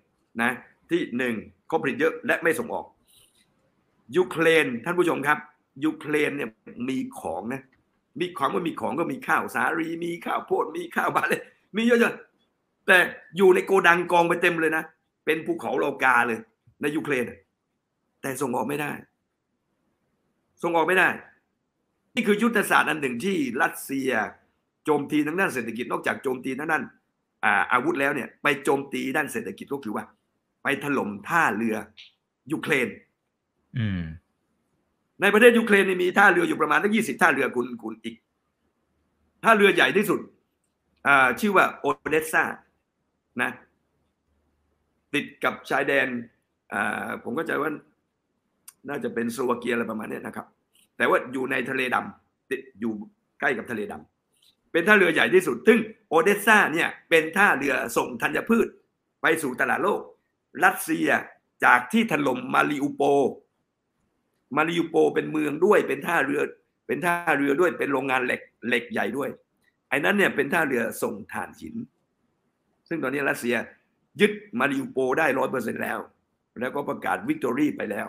[0.43, 0.51] นะ
[0.91, 1.35] ที่หนึ่ง
[1.69, 2.87] เขาผลิตเยอะและไม่ส่งออก
[4.17, 5.39] ยูเครนท่านผู้ชมครับ
[5.85, 6.49] ยูเครนเนี่ย
[6.89, 7.63] มีของนะ
[8.21, 11.43] มีของว่ามีของก็มีข้าวสาลีมีข้าวโพดมีข้าวบาเลย
[11.77, 12.99] มีเยอะๆแต่
[13.37, 14.85] อยู่ในโกดังกองไปเต็มเลยนะ
[15.25, 16.39] เป็นภูเขาโลกาเลย
[16.81, 17.25] ในยูเครน
[18.21, 18.93] แต่ส่งออกไม่ได้
[20.63, 21.09] ส่งออกไม่ได้
[22.15, 24.11] นี่คือยุทธศาสตร์อันหนึ่งที่รัสเซีย
[24.85, 26.83] โจมตีทางด้านเศรษฐกิจนอกจากโจมตีทางด้าน
[27.45, 30.05] อาอาวุธแล้วเนี่ย ไปโจมตีด้านเศรษฐกิจก็คือว่า
[30.63, 31.77] ไปถล่มท่าเรือ
[32.53, 32.89] ยูเครน
[33.79, 34.03] อืม
[35.23, 38.15] ในประเทศยูเครนมีท่าเรืออยู่ประมาณตั้งยี่สิบท่าเรือคุณคุณอีก
[39.45, 40.21] ท่าเรือใหญ่ที่สุด
[41.41, 42.45] ชื่อว่าโอเดสซา
[43.43, 43.51] นะ
[45.15, 46.07] ติดกับชายแดน
[47.25, 47.71] ผมก็ใจว่า
[48.89, 50.47] น่าจะเป็นสโลวาเกียอะไรประมาณนี้นะครับ
[50.97, 52.95] แต่ว่าอยู่ในทะเลดำติดอยู่
[53.41, 58.67] ใกล้กับทะเลดำเป็นท่าเรือใหญ่ที่สุด ซึ่งโอเดสซาเนี่ยเป็นท่าเรือส่งธัญพืช
[59.23, 60.01] ไปสู่ตลาดโลก
[60.65, 61.09] รัสเซีย
[61.65, 63.03] จากที่ถล่มมาริอูโปล
[64.57, 66.41] มาริอูโปลเป็นเมืองด้วยเป็นท่าเรือ
[66.87, 69.31] เป็นท่าเรือด้วยเป็นโรงงานเหล็กเหล็กใหญ่ด้วย
[69.89, 71.75] ไอ้นั้นเนี่ยเป็นท่าเรือส่งถ่านหิน
[72.89, 73.57] ซึ่งตอนนี้รัสเซีย
[74.21, 75.99] ยึดมาริอูโปลได้ร้อยเปอร์เซ็นแล้ว
[76.61, 78.07] แล้วก็ประกาศ victory ไปแล้ว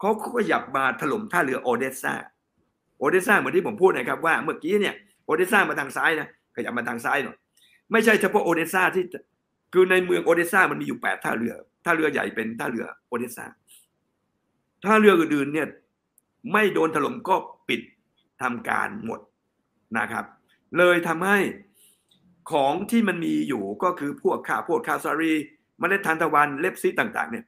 [0.00, 2.14] เขาก็ขยับมาถล่มท่าเรือโอเดสซา
[2.98, 4.94] โอเดสซาเหมือนที่ผมพูดนะครับว่าเมื่อกี้เนี่ย
[5.24, 7.36] โอเดสซามาทางซ้ายนะขยับมาทางซ้ายหน่อย
[7.92, 9.04] ไม่ใช่เฉพาะโอเดสซาที่
[9.72, 13.46] คือในเมืองโอเดสซามันมีอยู่แปดท่าเรือท่าเรือใหญ่เป็นท่าเรือโอเดสซา
[14.84, 15.68] ท่าเรืออื่นๆเนี่ย
[16.52, 17.36] ไม่โดนถล่มก็
[17.68, 17.80] ปิด
[18.42, 19.20] ทำการหมด
[19.98, 20.24] นะครับ
[20.78, 21.38] เลยทำให้
[22.52, 25.32] ของที่มันมีอยู่ก็คือพวกข้าวโพดข้าวสาลี
[25.78, 27.44] เมล็ดทานตะวันเล็บซีต่างๆเนี่ย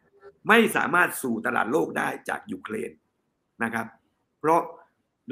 [0.48, 2.90] ไม่สามารถสู่ตลาดโลกได้จากยูเครน
[3.62, 3.86] นะครับ
[4.40, 4.60] เพราะ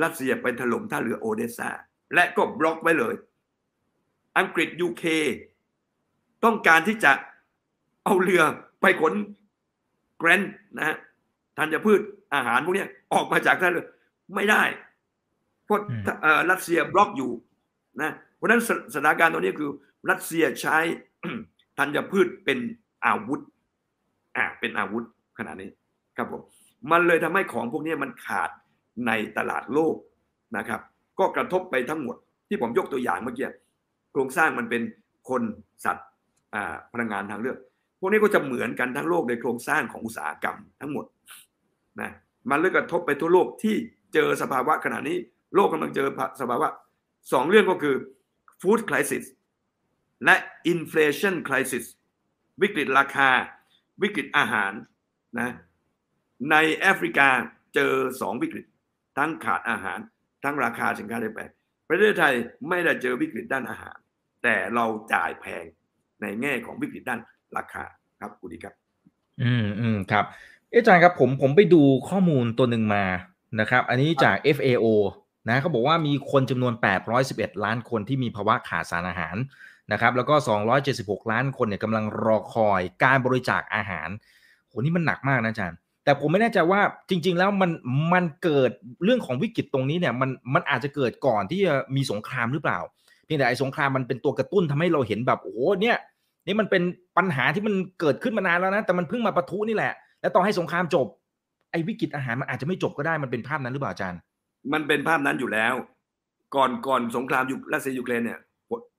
[0.03, 1.71] รัสเซียไปถล่มท่าเรือโอเดสซา
[2.15, 3.15] และก็บล็อกไว้เลย
[4.39, 5.05] อังกฤษยูเค
[6.45, 7.13] ต้องการที่จะ
[8.05, 8.43] เอาเรือ
[8.81, 9.15] ไปขน
[10.19, 10.43] แกรน
[10.77, 10.97] นะฮะ
[11.59, 12.01] ธัญพืช
[12.35, 13.87] อาหารพวกเนี้ยออกมาจากท่าเรือ
[14.35, 14.63] ไม่ได้
[15.65, 17.31] เพราะอืมเอ่อรัสเซียบล็อกอยู่
[18.03, 19.71] นะเพราะฉะนั้นสสถานการณ์ตอนนี้คือ
[20.11, 20.77] รัสเซียใช้
[21.79, 22.59] ธัญพืชเป็น
[23.07, 23.41] อาวุธ
[24.37, 25.05] อ่าเป็นอาวุธ
[25.39, 25.71] ขนาดนี้
[26.17, 26.43] ครับผม
[26.91, 28.51] มันเลยทำให้ของพวกนี้มันขาด
[29.07, 29.95] ในตลาดโลก
[30.57, 30.81] นะครับ
[31.19, 32.17] ก็กระทบไปทั้งหมด
[32.49, 33.49] ที่ผมยกตัวอย่างเมื่อกี้
[34.15, 34.83] ครงสร้างมันเป็น
[35.29, 35.43] คน
[35.85, 36.09] สัตว์
[36.55, 37.59] อ่าพลังงานทางเลือก
[38.01, 41.05] พวกนี้ก็จะเหมือนกันทั้งโลกในโครงสร้างของอุตสาหกรรมทั้งหมด
[42.01, 42.11] นะ
[42.51, 43.75] มันเลยกระทบไปทั่วโลกที่
[44.15, 45.19] เจอสภาวะขณะนี้
[45.55, 46.09] โลกกำลังเจอ
[46.41, 46.69] สภาวะ
[47.33, 47.97] สองเรื่องก็คือ
[48.61, 49.25] food crisis
[50.25, 50.37] และ
[50.73, 51.85] inflation crisis
[52.63, 53.31] วิกฤตราคา
[54.03, 54.73] วิกฤตอาหาร
[55.41, 55.51] นะ
[56.51, 57.29] ในแอฟริกา
[57.75, 58.65] เจอสองวิกฤต
[59.19, 59.99] ทั้งขาดอาหาร
[60.45, 61.51] ทั้งราคาสินค้าได้แพง
[61.89, 62.35] ประเทศไทย
[62.69, 63.99] ไม่ได้เจอวิกฤตด้านอาหาร
[64.43, 65.65] แต่เราจ่ายแพง
[66.23, 67.21] ในแง่ของวิกฤตด้าน
[67.57, 67.85] ราคา
[68.21, 68.75] ครับคุณดีครับ
[69.43, 70.25] อืมอืมครับ
[70.73, 73.05] อะอาจารย์ครับผมผมไปดูข้อมูลตัวหนึ่งมา
[73.61, 74.87] นะครับ อันนี้จาก FAO
[75.49, 76.73] นะเขาบอกว่ามีคนจำนวน
[77.19, 79.37] 811 ล้านคนที่มีภาวะขาดสารอาหาร
[79.93, 80.35] นะครับ แล้วก็
[80.83, 84.09] 276 ล้านคนเนี่ยกำลังรอคอยการบริจาคอาหาร
[84.69, 87.71] โหนี่มันหนักมากนะอาจารย์ แต่ผมไม่แน่ใจว่าจริง ๆ แล้วมัน
[88.13, 88.71] มันเกิด
[89.05, 92.79] เรื่องของวิกฤตตรงนี้เนี่ยมันมันอาจจะเกิดก่อนที่จะมีสงครามหรือเปล่า
[93.25, 95.97] เพียงแต่ไอ้สงครามมันเป็นตัวกระตุ้นทำให้เราเห็นแบบโอ้โหเนี่ย
[96.47, 96.83] นี่มันเป็น
[97.17, 99.93] ปัญหาที่มันเกิดขึ้นมานานแล้วนะแต่มันเพิ่งมาปะทุนี่แหละ
[100.27, 101.07] แล้วต่อให้สงครามจบ
[101.71, 104.21] ไอ้วิกฤตอาหารมันอาจจะไม่จบก็ได้มันเป็นภาพนั้นหรือเปล่าอาจารย์
[104.73, 105.75] มันเป็นภาพนั้นอยู่แล้ว
[106.55, 108.41] ก่อนก่อนสงครามยุรัสเซียยูเครนเนี่ย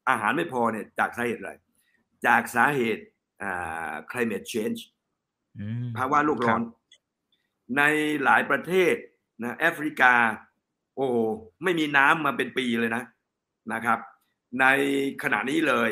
[0.09, 1.51] อาหารไม่พอเนี่ยจากสาเหตุอะไร
[2.27, 3.03] จากสาเหตุ
[3.41, 4.79] อ่า climate change
[5.59, 6.61] อืมภาวะโลกร้อน
[7.77, 7.81] ใน
[8.23, 8.95] หลายประเทศ
[9.43, 10.13] นะแอฟริกา
[10.95, 11.07] โอ้
[11.63, 13.03] ไม่มีน้ำมาเป็นปีเลยนะ
[13.73, 13.99] นะครับ
[14.61, 14.65] ใน
[15.23, 15.89] ขณะนี้เลย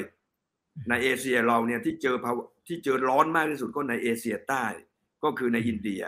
[0.89, 4.65] ในเอเชียเราเนี่ยที่เจอภาวะที่เจอร้อนมากที่สุดก็ในเอเชียใต้
[5.25, 6.03] ก็คือในอินเดีย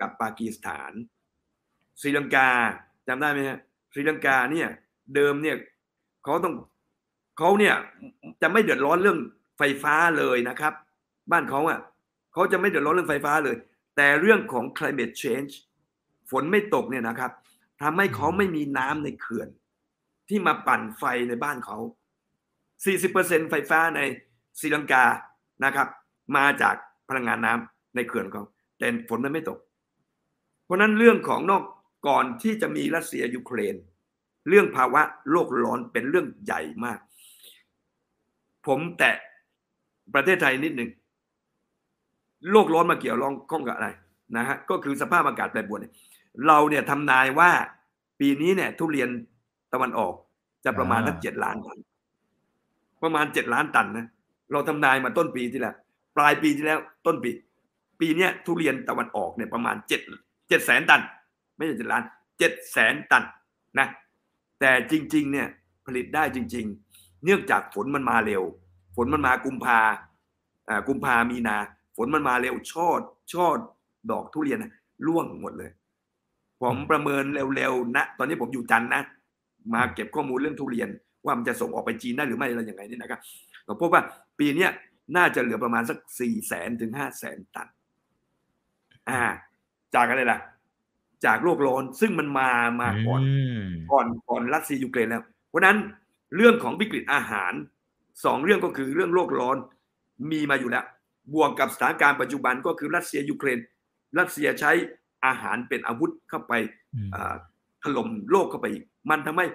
[0.00, 0.92] กับปากีสถาน
[2.00, 2.48] ศรีลังกา
[3.08, 3.58] จำได้ไหมฮะ
[3.94, 4.68] ศรีลังกาเนี่ย
[5.14, 5.56] เดิมเนี่ย
[6.24, 6.54] เขาต้อง
[7.38, 7.74] เขาเนี่ย
[8.42, 9.18] จะไม่เดือดร้อนเรื่อง
[9.58, 10.74] ไฟฟ้าเลยนะครับ
[11.32, 11.80] บ้านเขาอะ
[12.32, 13.56] เขาจะไม่เดือดร้อนเรื่องไฟฟ้าเลย
[13.96, 15.52] แต่เรื่องของ climate change
[16.30, 17.32] ฝนไม่ตกเนี่ยนะครับ
[17.82, 19.48] ทำให้เขาไม่มีน้ำในเขื่อน
[20.28, 21.76] ที่มาปั่นไฟในบ้านเขา
[22.84, 24.00] 40%ไฟฟ้าใน
[24.60, 25.04] ศรีลังกา
[25.64, 25.88] นะครับ
[26.36, 26.74] มาจาก
[27.08, 28.44] พลังงานน้ำในเขื่อนเขา
[28.78, 29.58] แต่ฝนมันไม่ตก
[30.64, 31.62] เพราะนั้นเรื่องของนอก
[32.06, 33.74] ก่อนที่จะมีรัสเซียยูเครน
[34.48, 36.98] เรื่องภาวะโลกร้อนเป็นเรื่องใหญ่มาก
[38.66, 39.16] ผมแตะ
[40.14, 40.90] ประเทศไทยนิดหนึ่ง
[42.52, 43.88] โลกร้อนมาเกี่ยวรองข้องกับอะไร
[44.36, 45.94] นะฮะก็คือสภาพอากาศแปรปรวนเนี่ย
[46.46, 47.50] เราเนี่ยทำนายว่า
[48.20, 49.08] ปีนี้เนี่ย ทุเรียน
[49.72, 50.14] ตะวันออก
[50.64, 51.78] จะประมาณสักเจ็ดล้านตัน
[53.02, 54.06] ประมาณเจ็ดล้านตันนะ
[54.52, 55.74] เราทำนายมาต้นปีที่แล้ว
[56.16, 57.30] ปลายปีที่แล้วต้นปี
[58.00, 60.00] ปีเนี้ยทุเรียนตะวันออกเนี่ยประมาณเจ็ด
[60.48, 61.00] เจ็ดแสนตัน
[61.56, 62.02] ไม่ใช่เจ็ดล้าน
[62.38, 63.24] เจ็ดแสนตัน
[63.78, 63.88] นะ
[64.60, 65.46] แต่จริง ๆ เนี่ย
[65.86, 68.42] ผลิตได้จริง ๆ เนื่องจากฝนมันมาเร็ว
[68.96, 69.80] ฝนมันมากุมภา
[70.68, 71.56] อ่ากุมภามีนา
[71.96, 73.00] ฝนมันมาเร็วชอด
[73.32, 73.58] ชอด
[74.10, 74.58] ดอกทุเรียน
[75.06, 75.70] ร่วงหมดเลย
[76.60, 77.24] ผมประเมิน
[77.56, 79.02] เร็วๆนะ ตอนนี้ผมอยู่จันนะ
[79.74, 80.88] มาเก็บข้อมูลเรื่องทุเรียน
[81.24, 83.20] ว่ามันจะส่งออกไปจีนได้หรือไม่อะไรย่างไงนี่นะครับ
[83.64, 84.02] เราพบว่า
[84.38, 84.66] ปีนี้
[85.16, 87.68] น่าจะเหลือประมาณสักสี่แสนถึงห้าแสนตัน
[89.10, 89.22] อ่า
[89.94, 90.38] จากอะไรล่ะ
[91.24, 93.20] จากโลกร้อนซึ่งมันมามาก่อน
[93.60, 95.78] มก่อนก่อนรัสเซียยูเครนแล้ว เพราะฉะนั้น
[96.36, 97.52] เรื่องของวิกฤตอาหาร
[98.24, 99.56] สองเรื่องก็คือเรื่องโลกร้อน
[100.30, 100.84] มีมาอยู่แล้ว
[101.34, 103.58] บวกกับสถานการณ์ปัจจุบันก็คือรัสเซียยูเครน
[104.18, 104.72] รัสเซียใช้
[105.26, 106.52] อาหารเป็นอาวุธเข้าไป
[106.94, 107.34] อืมอ่า
[107.82, 109.46] ถล่มโลกเข้าไปอีก มันทำให้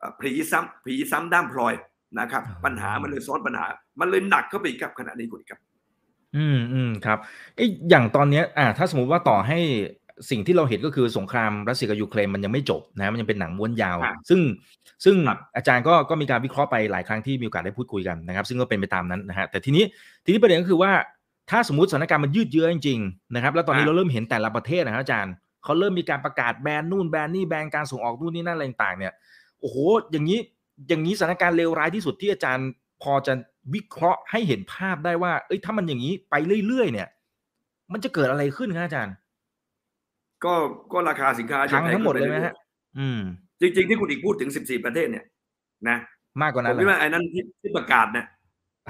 [0.00, 1.74] อ่าผีซ้ำผีซ้ำด้ามพลอย
[2.18, 3.66] นะครับ ปัญหามันเลยซ้อนปัญหา
[4.00, 5.60] มันเลยหนักเข้าไปอีกครับขณะนี้คุณครับ
[6.36, 7.18] อืมอืมครับ
[7.56, 9.58] เอยอย่างตอนเนี้ยอ่าถ้าสมมติว่าต่อให้
[10.30, 14.40] สิ่งที่เราเห็นก็คือสงครามรัสเซียกับยูเครนมันยังไม่จบนะมันยังเป็นหนังม้วนยาวครับซึ่ง
[15.04, 19.84] ซึ่งครับอาจารย์ก็ก็มีการวิเคราะห์ไปหลายครั้งที่มีโอกาสได้พูดคุยกันนะครับ ซึ่งก็เป็นไปตามนั้นนะฮะแต่ทีนี้
[20.24, 20.92] ทีนี้ประเด็นก็คือว่า
[21.50, 25.32] ถ้าสมมติสถานการณ์มันยืดเยื้อจริงๆนะครับแล้วตอนนี้ครับเราเริ่มเห็นแต่ละประเทศนะครับอาจารย์
[25.64, 29.12] เขาเริ่มมีการประกาศแบนนู่นแบนนี่แบนการส่งออกนู่นนี่นั่นอะไรต่างๆเนี่ย
[29.60, 29.76] โอ้โห
[30.12, 30.38] อย่างนี้
[30.88, 32.68] อย่างนี้สถานการณ์เลวร้ายที่สุดที่อาจารย์
[33.02, 33.32] พอจะ
[33.74, 36.34] วิเคราะห์ให้เห็นภาพได้ว่า เอ้ยถ้ามันอย่างนี้ไป
[36.66, 37.08] เรื่อยๆเนี่ย
[37.92, 39.14] มันจะเกิดอะไรขึ้นครับอาจารย์
[40.44, 40.54] ก็
[40.92, 42.54] ก็ราคาสินค้าจะทั้งแพทั้งหมดขึ้นเลยไปไหมรื่อฮะ
[42.98, 43.20] อืม
[43.60, 45.24] จริง ๆ ที่คุณอีกพูดถึง 14 ประเทศเนี่ย
[45.88, 45.96] นะ
[46.42, 48.24] มากกว่าผนั้นมเหรคิดอว่าไอ้นั้นที่ที่ประกาศนะ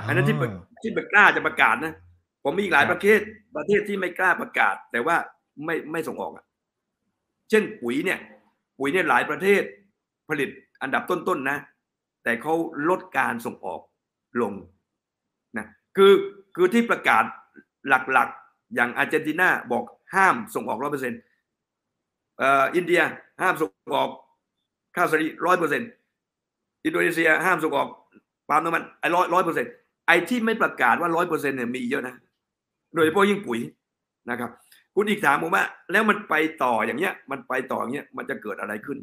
[0.09, 1.95] อันนั้นที่ประอ๋อที่ประกล้าจะประกาศนะ
[2.45, 3.21] ผมมีอีกหลายครับประเทศ
[3.57, 5.17] ประเทศที่ไม่กล้าประกาศ แต่ว่า
[5.65, 6.45] ไม่ไม่ส่งออกอะ
[7.51, 8.19] เช่นปุ๋ยเนี่ย
[8.79, 9.63] ปุ๋ยเนี่ยหลายประเทศ
[10.29, 10.49] ผลิต
[10.83, 11.59] อันดับต้นๆนะ
[12.25, 12.55] แต่เขา
[12.89, 13.81] ลดการส่งออก
[14.43, 14.53] ลง
[15.59, 16.13] นะคือ
[16.57, 17.25] คือที่ประกาศ
[17.89, 21.21] หลักๆ อย่างอาร์เจนตินาบอกห้ามส่งออกร้อยเปอร์เซ็นต์
[22.77, 23.01] อินเดีย
[23.43, 24.11] ห้ามส่งออก
[24.97, 25.89] ข้าวสาลีร้อยเปอร์เซ็นต์
[26.85, 27.89] อินโดนีเซียห้ามส่งออก
[28.49, 29.73] ปาล์มน้ำมันไอ้ร้อยร้อยเปอร์เซ็นต์
[30.07, 32.15] ไอ้ที่ไม่ประกาศว่าร้อยเปอร์เซ็นต์เนี่ยมีเยอะนะ
[32.95, 33.61] โดยเฉพาะยิ่งปุ๋ย
[34.31, 34.51] นะครับ
[34.95, 38.99] คุณอิกถามผมว่า แล้วมันไปต่ออย่างเงี้ย มันไปต่ออย่างเงี้ยมันจะเกิดอะไรขึ้น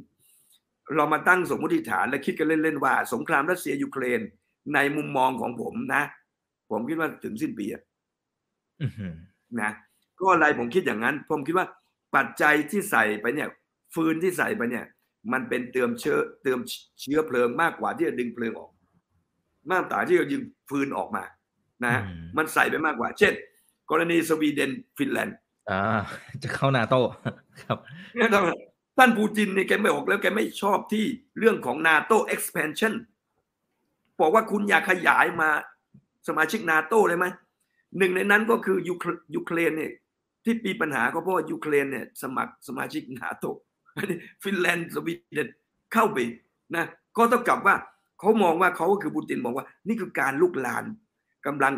[0.96, 4.22] เรามาตั้งสมมติฐานและคิดกันเล่นๆว่า สงครามรัสเซียยูเครน
[4.74, 6.04] ในมุมมองของผมนะ
[6.72, 7.84] ผมคิดว่าถึงสิ้นปีอะ
[8.82, 9.14] อื้อหือ
[9.62, 9.72] นะ
[10.20, 11.68] ก็อะไรผมคิดอย่างนั้น ผมคิดว่า
[12.16, 13.50] ปัจจัยที่ใส่ไปเนี่ย
[13.94, 14.86] ฟืนที่ใส่ไปเนี่ย
[15.34, 16.60] มันเป็นเติมเชื้อเติม
[17.02, 18.72] เชื้อเพลิงมากกว่าที่จะดึงเพลิงออก
[19.72, 21.24] มากกว่าที่จะดึงฟืนออกมา
[21.84, 22.02] นะฮะ
[22.38, 23.34] มันใส่ไปมากกว่า เช่น
[23.90, 25.38] กรณีสวีเดนฟินแลนด์
[25.70, 26.02] อ่า
[26.44, 27.00] จะเข้านาโต้
[27.64, 27.78] ครับ
[28.16, 28.44] เนี่ยท่าน
[28.98, 31.06] ท่านปูตินเนี่ยแกไม่ออกแล้วแกไม่ชอบที่
[31.40, 32.94] เรื่องของ NATO expansion
[34.20, 35.50] บอกว่าคุณอยากขยายมา
[36.28, 37.26] สมาชิกนาโต้เลยไหม
[37.98, 39.92] หนึ่งในนั้นก็คือยูเครยูเครนเนี่ย
[40.44, 43.50] ที่มีปัญหาก็เพราะว่ายูเครนเนี่ยสมัครสมาชิกนาโต้
[44.44, 45.48] ฟินแลนด์สวีเดน
[45.94, 46.18] เข้าไป
[46.76, 46.86] นะ
[47.18, 47.76] ก็ต้องกลับว่า
[48.20, 50.84] เขามองว่าเขาก็คือปูตินมองว่า นี่คือการรุกราน
[51.46, 51.74] กำลัง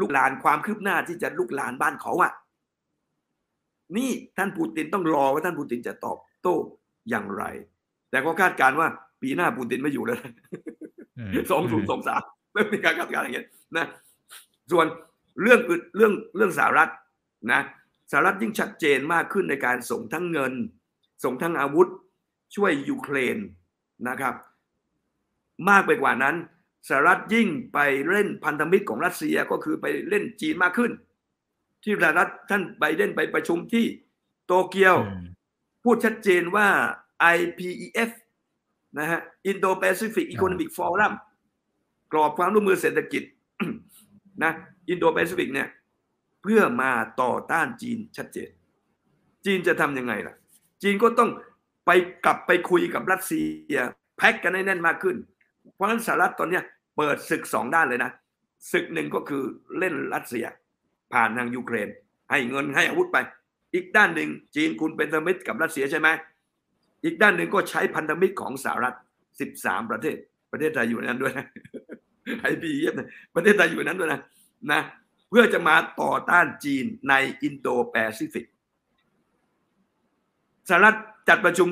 [0.00, 2.32] รุกรานความคืบหน้าที่จะรุกรานบ้านเขาอะ
[3.96, 6.56] นี่ท่านปูตินต้องรอว่าท่านปูตินจะตอบโต้
[7.10, 7.44] อย่างไร
[8.10, 8.88] แต่ก็คาดการณ์ว่า
[9.22, 10.18] ปีหน้าปูตินไม่อยู่แล้ว
[11.50, 13.86] สองศูนย์สองสามไม่มีการคาดการณ์อย่างเงี้ยนะ
[14.72, 14.86] ส่วน
[15.42, 16.90] เรื่องอื่นเรื่องเรื่องสหรัฐ
[17.52, 17.62] นะ
[18.10, 20.52] สหรัฐยิ่งชัดเจนมากขึ้นในการส่งทั้งเงิน
[21.24, 21.88] ส่งทั้งอาวุธ
[22.54, 23.38] ช่วยยูเครน
[24.08, 24.34] นะครับ
[25.68, 26.36] มากไปกว่านั้น
[26.88, 27.78] สหรัฐยิ่งไป
[28.08, 30.92] เล่นพันธมิตรของรัสเซียก็คือไปเล่นจีนมากขึ้น
[31.84, 33.84] ที่สหรัฐท่านไบเดนไปประชุมที่
[34.46, 35.24] โตเกียวอืม
[35.84, 36.68] พูดชัดเจนว่า
[37.36, 38.10] IPEF
[38.98, 41.12] นะฮะ Indo-Pacific Economic Forum
[42.12, 43.22] กรอบความร่วมมือเศรษฐกิจ
[44.42, 44.52] นะ
[44.92, 45.68] Indo-Pacific เนี่ย
[46.42, 46.90] เพื่อมา
[47.22, 48.50] ต่อต้านจีนชัดเจน
[49.44, 50.34] จีนจะทำยังไงล่ะ
[50.82, 51.30] จีนก็ต้อง
[51.86, 51.90] ไป
[52.24, 53.42] กลับไปคุยกับรัสเซี
[53.74, 53.76] ย
[54.16, 55.16] แพ็กกันให้แน่นมากขึ้น
[55.74, 56.64] เพราะฉะนั้นสหรัฐตอนเนี้ย
[56.96, 58.10] เปิดศึกสองด้านเลยนะ
[58.72, 59.42] ศึกหนึ่งก็คือ
[59.78, 60.46] เล่นรัสเซีย
[61.12, 61.88] ผ่านทางยูเครน
[62.30, 63.18] ให้เงินให้อาวุธไป
[63.74, 66.08] อีกด้านหนึ่งจีนคุณเป็นพันธมิตรกับรัสเซียใช่ไหม
[67.04, 68.96] อีกด้านหนึ่งก็ใช้พันธมิตรของสหรัฐ
[69.42, 70.16] 13 ประเทศ
[70.52, 71.46] ประเทศไทยอยู่ในนั้นด้วยนะ
[72.40, 74.20] IPEF นะประเทศไทยอยู่ในนั้นด้วยนะ
[74.72, 74.80] นะ
[75.30, 78.46] เพื่อจะมาต่อต้านจีนในอินโดแปซิฟิก
[80.68, 80.96] สหรัฐ
[81.28, 81.68] จัดประชุม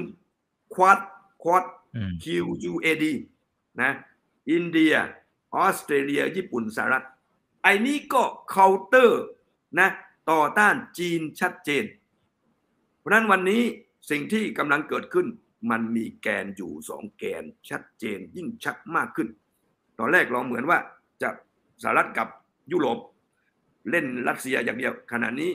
[0.75, 0.99] Quad
[1.43, 1.65] Quad
[1.97, 3.05] อืม QUAD
[3.83, 3.93] นะ
[4.51, 4.95] อินเดีย
[5.55, 7.05] ออสเตรเลีย ญี่ปุ่นสหรัฐ
[7.63, 9.23] ไอ้นี้ก็เคาน์เตอร์
[9.79, 9.89] นะ
[10.31, 11.85] ต่อต้านจีนชัดเจน
[12.99, 13.63] เพราะฉะนั้นวันนี้
[14.11, 15.27] สิ่งที่กำลังเกิดขึ้น
[15.71, 19.29] มันมีแกนอยู่สองแกน ชัดเจนยิ่งชัดมากขึ้น
[19.99, 20.79] ตอนแรกเราเหมือนว่า
[21.23, 21.29] จะ
[21.83, 22.29] สหรัฐกับ
[22.73, 22.99] ยุโรป
[23.91, 25.51] เล่นรัสเซียอย่างเดียว ขณะนี้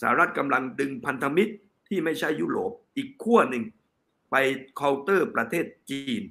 [0.00, 1.54] สหรัฐกำลังดึงพันธมิตร
[1.88, 3.64] ที่ไม่ใช่ยุโรปอีกขั้วหนึ่ง
[4.30, 4.36] ไป
[4.76, 6.22] เคาน์เตอร์ประเทศจีน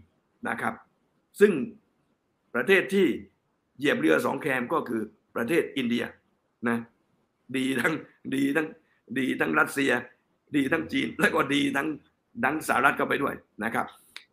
[0.48, 0.76] นะครับ
[1.40, 1.52] ซึ่ง
[2.56, 3.08] ประเทศที่
[3.78, 5.02] เหยียบเรือสองแคมก็คือ
[5.36, 6.04] ประเทศอินเดีย
[6.68, 6.78] นะ
[7.58, 7.94] ดีทั้ง
[8.36, 8.68] ดีทั้ง
[9.18, 9.92] ดีทั้งรัสเซีย
[10.58, 11.88] ดีทั้งจีน และก็ดีทั้ง
[12.46, 13.86] ดังสหรัฐเข้าไปด้วยนะครับ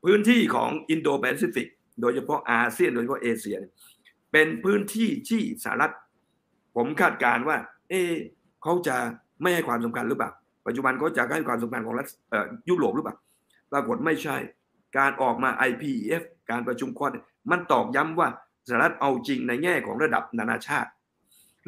[0.05, 1.69] พื้นที่ของอินโดแปซิฟิก
[2.01, 3.57] โดยเฉพาะอาเซียนโดยเฉพาะเอเชีย
[4.33, 5.95] เป็นพื้นที่ที่สหรัฐ
[6.77, 7.57] ผมคาดการณ์ว่า
[7.89, 7.95] เอ
[8.63, 8.97] เขาจะ
[9.43, 10.31] ไม่ให้ความสำคัญหรือเปล่า
[10.67, 12.09] ปัจจุบันเขาจะให้ความสำคัญของรัส
[12.69, 13.17] ยุโรปหรือเปล่า
[13.73, 14.37] ปรากฏไม่ใช่
[14.99, 17.11] การออกมา IPEF การประชุมควอด
[17.51, 18.29] มันตอกย้ำว่า
[18.69, 20.91] สหรัฐเอาจริงในแง่ของระดับนานาชาติ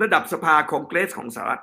[0.03, 1.63] ระดับสภาคองเกรสของสหรัฐ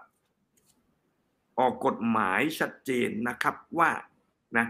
[1.59, 3.91] ออกกฎหมายชัดเจนนะครับว่า
[4.57, 4.65] นะ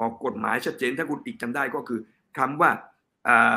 [0.00, 2.00] ออกกฎหมายชัดเจนถ้าคุณอีกจำได้ก็คือ
[2.38, 2.70] คำว่า
[3.28, 3.56] อ่า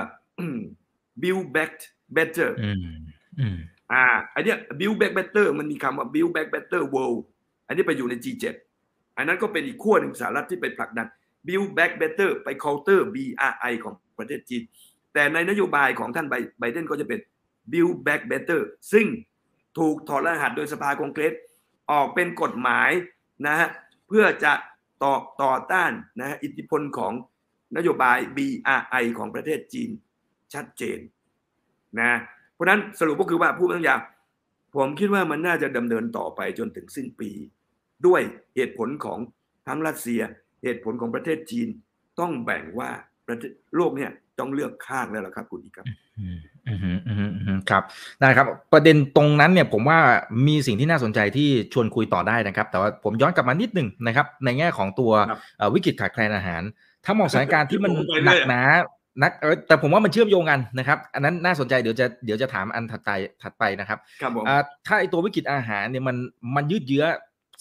[1.22, 1.72] build back
[2.18, 2.96] better อืม
[3.40, 3.58] อืม
[3.92, 7.20] อ่าอันเนี้ย build back better มันมีคำว่า build back better world
[7.68, 8.46] อันนี้ไปอยู่ใน G7
[9.18, 11.08] อันนั้นก็เป็นอีกขั้วหนึ่งสหรัฐที่ไปผลักดัน
[11.48, 14.64] build back better ไป counter BRI ของประเทศจีน
[15.14, 17.20] แต่ในนโยบายของท่านไบไบเดนก็จะเป็น
[17.72, 18.62] build back better
[18.94, 19.06] ซึ่ง
[19.78, 21.34] ถูกถอดรหัสโดยสภาคองเกรส
[21.92, 22.90] ออกเป็นกฎหมาย
[23.46, 23.68] นะฮะ
[24.08, 24.54] เพื่อจะ
[25.04, 27.14] ต่อต่อต้านนะฮะอิทธิพลของ
[27.78, 29.90] นโยบาย BRI ของประเทศจีน
[30.54, 31.00] ชัดเจน
[32.00, 32.20] นะ
[32.54, 33.96] เพราะนั้นสรุปก็คือว่าผู้บรรยา
[34.76, 37.32] ผมคิดว่ามันน่าจะดำเนินต่อไปจนถึงสิ้นปี
[38.06, 38.22] ด้วย
[38.56, 39.20] เหตุผลของ
[39.68, 40.22] ทั้งรัสเซีย
[40.64, 41.68] เหตุผลของประเทศจีน
[42.20, 42.90] ต้องแบ่งว่า
[43.28, 45.86] ประเทศโลกเนี่ยต้องเลือกข้างแล้วล่ะครับคุณอีกครับ
[46.68, 47.84] อืมอืมอืมอืมอืมครับ
[48.22, 50.00] ได้ครับ ประเด็นตรงนั้นเนี่ยผมว่า
[50.48, 56.62] มีสิ่งที่น่าสนใจที่ชวนคุยต่อได้นะครับ แต่ว่าผมย้อนกลับมานิดหนึ่งนะครับ ในแง่ของตัวครับเอ่อวิกฤตขาดแคลนอาหาร
[57.06, 58.62] ถ้ามองสถานการณ์ที่มันโอ้ไปหเรื่นัอยกหนา
[59.22, 63.12] นักเออแต่ผมว่ามันเชื่อมโยงกันนะครับ อันนั้นน่าสนใจเดี๋ยวจะเดี๋ยวจะถามอันถัดไป
[63.44, 66.16] ถัดไปนะครับครับผมอ่าถ้าไอตัววิกฤตอาหารเนี่ยมัน
[66.56, 67.06] มันยืดเยื้อ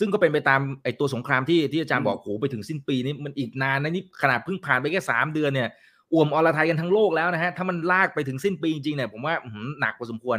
[0.01, 5.69] ซึ่งก็เป็นไปตามไอตัวสงครามที่ที่อาจารย์อืมบอกโหไปถึงสิ้นปีนี้มันอีกนานนะนี่ขนาดเพิ่งผ่านไปแค่สามเดือนเนี่ย
[6.13, 10.39] อ่วมอรไทยกันทั้งโลกแล้วนะฮะถ้ามันลากไปถึงสิ้นปีจริงๆเนี่ยผมว่าอื้อหือหนักพอสมควร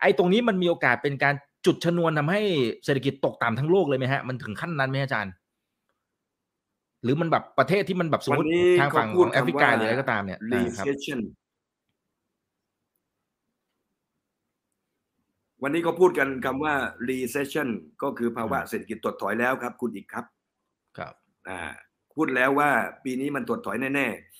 [0.00, 1.34] ไอ้ตรงนี้มันมีโอกาสเป็นการ
[1.66, 2.40] จุดชนวนทำให้
[2.84, 5.32] เศรษฐกิจตกต่ำทั้งโลกเลยไหมฮะมันถึงขั้นนั้นไหมอาจารย์
[7.02, 11.20] หรือมันแบบประเทศที่มันแบบสมมติวันนี้ทางฝั่งเขาพูขดองแอฟริกาคำว่าหรืออะไรก็ตามเนี่ยอ่าครับ recession
[15.62, 16.74] วันนี้ก็พูดกันคำว่า
[17.08, 17.68] recession
[18.02, 20.24] ก็คือภาวะเศรษฐกิจถดถอยแล้วครับ คุณอีกครับ
[20.98, 21.14] ครับ
[21.48, 21.60] อ่า
[22.14, 22.70] พูดแล้วว่า
[23.04, 24.33] ปีนี้มันถดถอยแน่ๆ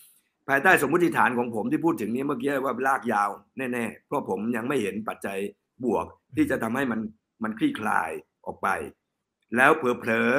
[0.48, 5.38] ภายใต้สมมติฐานของผมที่พูดถึงนี้เมื่อกี้ว่าลากยาวแน่ๆ เพราะผมยังไม่เห็นปัจจัย
[5.84, 7.00] บวกที่จะทำให้มัน
[7.42, 8.10] มันคลี่คลาย
[8.46, 8.68] ออกไป
[9.56, 10.30] แล้วเผลอ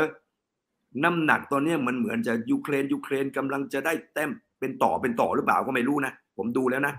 [0.48, 6.94] ๆน้ำหนักตอนนี้มันเหมือนจะยูเครนยูเครนกำลังจะได้แต้มเป็นต่อเป็นต่อหรือเปล่าก็ไม่รู้นะ ผมดูแล้วนะ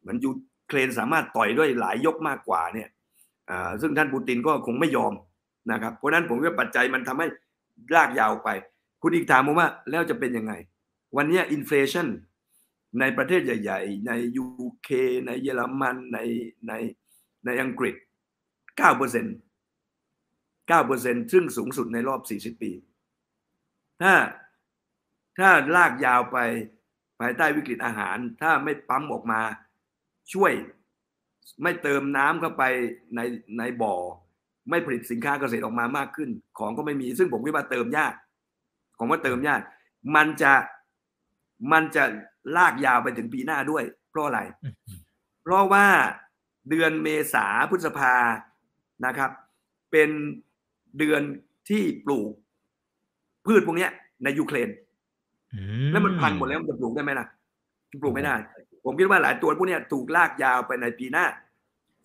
[0.00, 0.30] เหมือนยู
[0.68, 2.88] เครนสามารถต่อยด้วยหลายยกมากกว่าเนี่ย
[3.50, 5.12] อ่าซึ่งท่านปูตินก็คงไม่ยอม
[5.72, 7.26] นะครับ เพราะนั้นผมว่าปัจจัยมันทำให้
[7.96, 8.48] ลากยาวไป
[9.02, 10.52] คุณอีกถามผมว่าแล้วจะเป็นยังไง
[11.16, 12.06] วันนี้อินฟลชัน
[12.98, 14.46] ในประเทศใหญ่ ๆ ในยู
[14.82, 14.88] เค
[15.26, 16.18] ในเยอรมันใน
[16.68, 16.72] ใน
[17.44, 17.94] ในอังกฤษ
[18.76, 19.26] เก้าเปอร์เซ็น
[20.68, 22.72] เก้าเปอร์เซ็นซึ่งสูงสุดในรอบสี่สิบปี
[24.02, 24.14] ถ้า
[25.38, 26.38] ถ้าลากยาวไป
[27.20, 29.40] ภายใต้วิกฤตอาหาร ถ้าไม่ปั๊มออกมา
[30.32, 30.52] ช่วย
[31.62, 32.62] ไม่เติมน้ำเข้าไป
[33.16, 33.20] ใน
[33.58, 33.94] ในบ่อ
[34.70, 38.14] ไม่ผลิตสินค้าเกษตรออกมามากขึ้น ของก็ไม่มี ซึ่งผมคิดว่าเติมยาก
[38.98, 39.60] ของว่าเติมยาก
[40.16, 40.52] มันจะ
[41.72, 42.04] มันจะ
[42.56, 44.40] ลากยาวไปถึงปีหน้าด้วย เพราะอะไร
[45.42, 45.86] เพราะว่า
[46.70, 48.14] เดือนเมษาพฤษภา
[49.06, 49.30] นะครับ
[49.90, 50.10] เป็น
[50.98, 51.22] เดือน
[51.68, 52.30] ที่ปลูก
[53.46, 53.90] พืชพวกเนี้ย
[54.24, 54.68] ในยูเครน
[55.92, 57.26] แล้วมันพังหมดแล้วมันจะปลูกได้ไหมล่ะ
[58.02, 58.34] ปลูกไม่ได้
[58.84, 61.26] ผมคิดว่าหลายตัวพวกเนี้ยถูกลากยาวไปในปีหน้า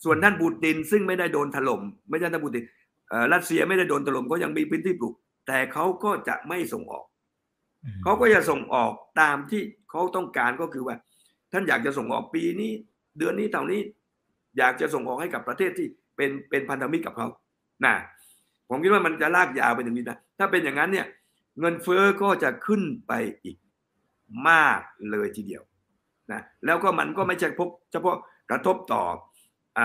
[0.04, 2.64] ส่วนท่านปูตินซึ่งไม่ได้โดนถล่มไม่ใช่ท่านปูติน
[3.10, 5.14] เอ่อรัสเซียไม่ได้โดนถล่มก็ยังมีพื้นที่ปลูก
[5.48, 7.06] แต่เขาก็จะไม่ส่งออก
[8.04, 10.96] เขาก็จะส่งออกตามที่เขาต้องการก็คือว่า
[11.52, 12.72] ท่านอยากจะส่งออกปีนี้
[13.18, 13.82] เดือนนี้เท่านี้
[14.58, 17.28] อยากจะส่งออกให้กับประเทศที่เป็นเป็นพันธมิตรกับเขา
[17.86, 17.94] นะ
[18.70, 21.08] ผมคิดว่ามันจะลากยาวไปถึงนี้นะถ้าเป็นอย่างนั้นเนี่ย
[21.60, 23.58] เงินเฟ้อก็จะขึ้นไปอีก
[24.50, 24.80] มาก
[25.12, 25.64] เลยทีเดียว
[26.32, 28.16] นะแล้วก็มันก็ไม่ใช่พบเฉพาะ
[28.52, 29.04] กระทบต่อ
[29.78, 29.80] อ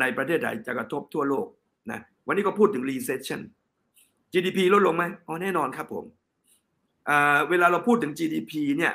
[0.00, 1.46] ในประเทศไทยจะกระทบทั่วโลก
[1.90, 3.40] นะวันนี้ก็พูดถึง recession
[4.32, 6.04] GDP ลดลงไหมอ๋อแน่นอนครับผม
[7.50, 8.92] เวลาเราพูดถึง GDP เนี่ย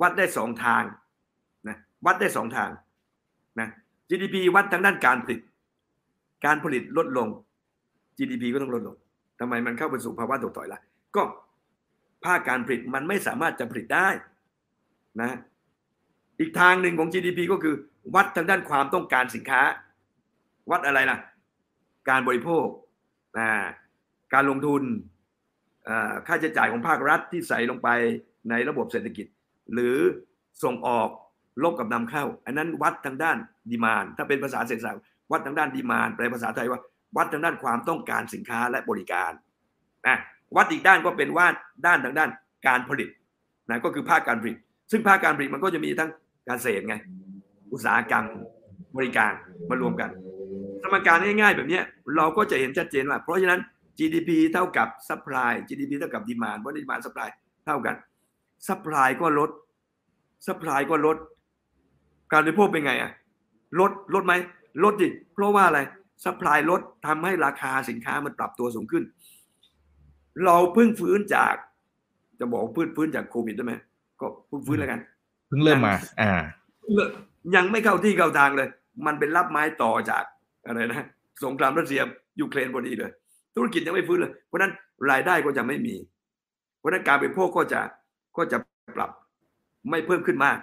[0.00, 0.82] วัดได้สองทาง
[1.68, 2.70] นะวัดได้สองทาง
[3.60, 3.68] นะ
[4.08, 5.40] GDP วัดทางด้านการผลิต
[6.46, 7.28] การผลิตลดลง
[8.18, 8.96] GDP ก็ต้องลดลง
[9.40, 10.80] ทำไมมันเข้าไปสู่ภาวะถดถอยละ
[11.16, 11.22] ก็
[12.24, 14.08] ภาคการผลิตมันไม่สามารถจะผลิตได้
[15.20, 15.30] นะ
[16.40, 17.74] อีกทางหนึ่งของ GDP ก็คือ
[18.14, 19.62] วัดทางด้านความต้องการสินค้า
[20.70, 21.18] วัดอะไรล่ะ
[22.08, 22.66] การบริโภค
[23.38, 23.50] อ่า
[24.34, 24.82] การลงทุน
[26.26, 27.88] ค่าใช้จ่ายของภาครัฐที่ใส่ลงไป
[28.50, 29.26] ในระบบเศรษฐกิจ
[29.72, 29.96] หรือ
[30.64, 31.08] ส่งออก
[31.62, 33.36] ลบกับนำเข้า อันนั้นวัดทางด้าน
[33.70, 36.80] ดีมานถ้าเป็นภาษาเศรษฐศาสตร์วัดทางด้านดีมานแปลภาษาไทยว่า
[37.16, 39.32] วัดทางด้านความต้องการสินค้าและบริการ
[40.06, 40.16] นะ
[40.56, 41.46] วัดอีกด้านก็เป็นว่า
[41.86, 42.30] ด้านทางด้าน
[42.66, 43.08] การผลิต
[43.70, 44.56] นะก็คือภาคการผลิต
[44.90, 46.10] ซึ่งภาคการผลิตมันก็จะมีทั้ง
[46.48, 46.94] การเกษตรไง
[47.72, 48.24] อุตสาหกรรม
[48.96, 49.32] บริการ
[49.70, 50.10] มารวมกัน
[50.82, 51.80] สมการง่ายๆ แบบนี้
[52.16, 53.60] เราก็จะเห็นชัดเจนว่า เพราะฉะนั้น
[53.98, 57.28] GDP เท่ากับ supply GDP เท่ากับ demand เพราะ demand supply
[57.66, 57.94] เท่ากัน
[58.68, 59.50] supply ก็ลด
[60.46, 61.16] supply ก็ลด
[62.32, 63.12] การบริโภคเป็นไงอะ
[63.80, 64.34] ลดลดไหม
[64.84, 65.80] ลดดิเพราะว่าอะไร
[66.24, 69.04] supply ลดทำให้ราคาสินค้ามันปรับตัวสูงขึ้น
[70.44, 71.54] เราเพิ่งฟื้นจาก
[72.40, 73.74] จะบอกว่าพื้นฟื้นจากโควิดได้ไหม
[74.20, 75.00] ก็เพิ่งฟื้นแล้วกัน
[75.48, 76.32] เพิ่งเริ่มมา อ่า
[77.56, 78.68] ยังไม่เข้าที่เข้าทางเลย
[79.06, 80.24] มันเป็นรับไม้ต่อจาก
[80.66, 81.06] อะไรนะ
[81.44, 82.00] สงครามรัสเซีย
[82.40, 83.10] ยูเครนพอดีเลย
[83.58, 84.72] ธุรกิจยังไม่ฟื้นเลย เพราะฉะนั้น
[85.10, 85.94] รายได้ก็จะไม่มี
[86.78, 87.80] เพราะฉะนั้นการบริโภคก็จะ
[88.36, 88.58] ก็จะ
[88.96, 89.10] ปรับ
[89.90, 90.58] ไม่เพิ่มขึ้นมาก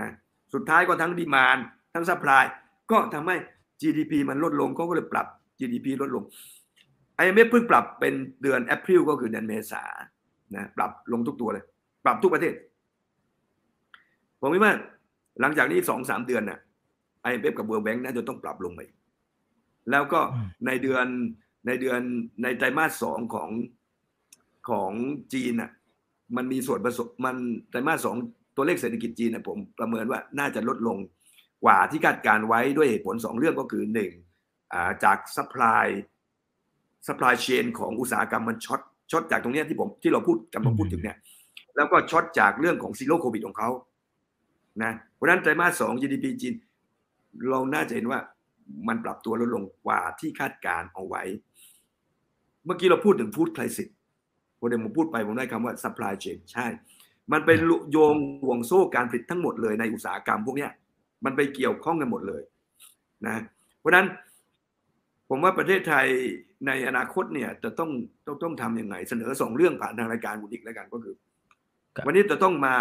[0.00, 0.08] นะ
[0.54, 1.58] สุดท้ายก็ทั้งดีมาน
[1.94, 2.44] ทั้ง supply
[2.90, 3.36] ก็ทำให้
[3.80, 5.26] GDP มันลดลงเขาก็เลยปรับ
[5.58, 6.24] GDP ลดลง
[7.22, 9.82] IMF เพิ่งปรับเป็นเดือน April ก็คือเดือนเมษา
[10.54, 11.64] นะปรับลงทุกตัวเลย
[12.04, 12.54] ปรับทุกประเทศ
[14.40, 14.74] ผมคิดว่า
[15.40, 16.58] หลังจากนี้สองสามเดือนน่ะ
[17.26, 18.80] IMF กับ World Bank น่าจะต้องปรับลงไป
[19.90, 21.06] แล้วก็อืมในเดือน
[21.66, 22.00] ในเดือน
[22.42, 23.50] ในไตรมาสสองของ
[24.70, 24.92] ของ
[25.32, 25.70] จีนน่ะ
[26.36, 27.36] มันมีส่วนผสมมัน
[27.70, 28.16] ไตรมาสสอง
[28.56, 30.98] ตัวเลขเศรษฐกิจจีนน่ะผมประเมินว่าน่าจะลดลง
[31.64, 34.12] กว่าที่คาดการไว้ด้วยเหตุผลสองเรื่องก็คือหนึ่ง
[34.72, 38.80] อ่าจาก supply supply chain ของอุตสาหกรรมมัน shock
[39.10, 41.16] shock จากตรงเนี้ยที่ผมที่เราพูดกำลังพูดถึงเนี่ย
[41.76, 43.70] แล้วก็ช็อตจากเรื่องของ Zero COVID ของเขา
[44.82, 46.54] นะเพราะฉะนั้นไตรมาสสอง GDP จีน
[47.50, 48.20] เราน่าจะเห็นว่า
[48.88, 51.22] มันปรับตัวลดลงกว่าที่คาดการเอาไว้
[52.66, 53.88] เมื่อกี้เราพูดถึง food crisis
[54.58, 56.66] พอเดี๋ยวผมพูดไปผมได้คำว่า supply chain ใช่
[57.32, 57.58] มันเป็น
[57.92, 60.70] โยงห่วงโซ่การผลิตทั้งหมดเลยในอุตสาหกรรมพวกเนี้ย
[61.24, 62.42] มันไปเกี่ยวข้องกันหมดเลย
[63.26, 63.42] นะ
[63.78, 64.06] เพราะฉะนั้น
[65.28, 66.06] ผมว่าประเทศไทย
[66.66, 67.90] ในอนาคตเนี่ยจะต้อง
[68.26, 71.14] ต้องต้องทำยังไง เสนอสองเรื่องผ่านทางรายการบุญอีกแล้วกันก็คือ
[71.96, 72.74] ครับวันนี้จะต้องมา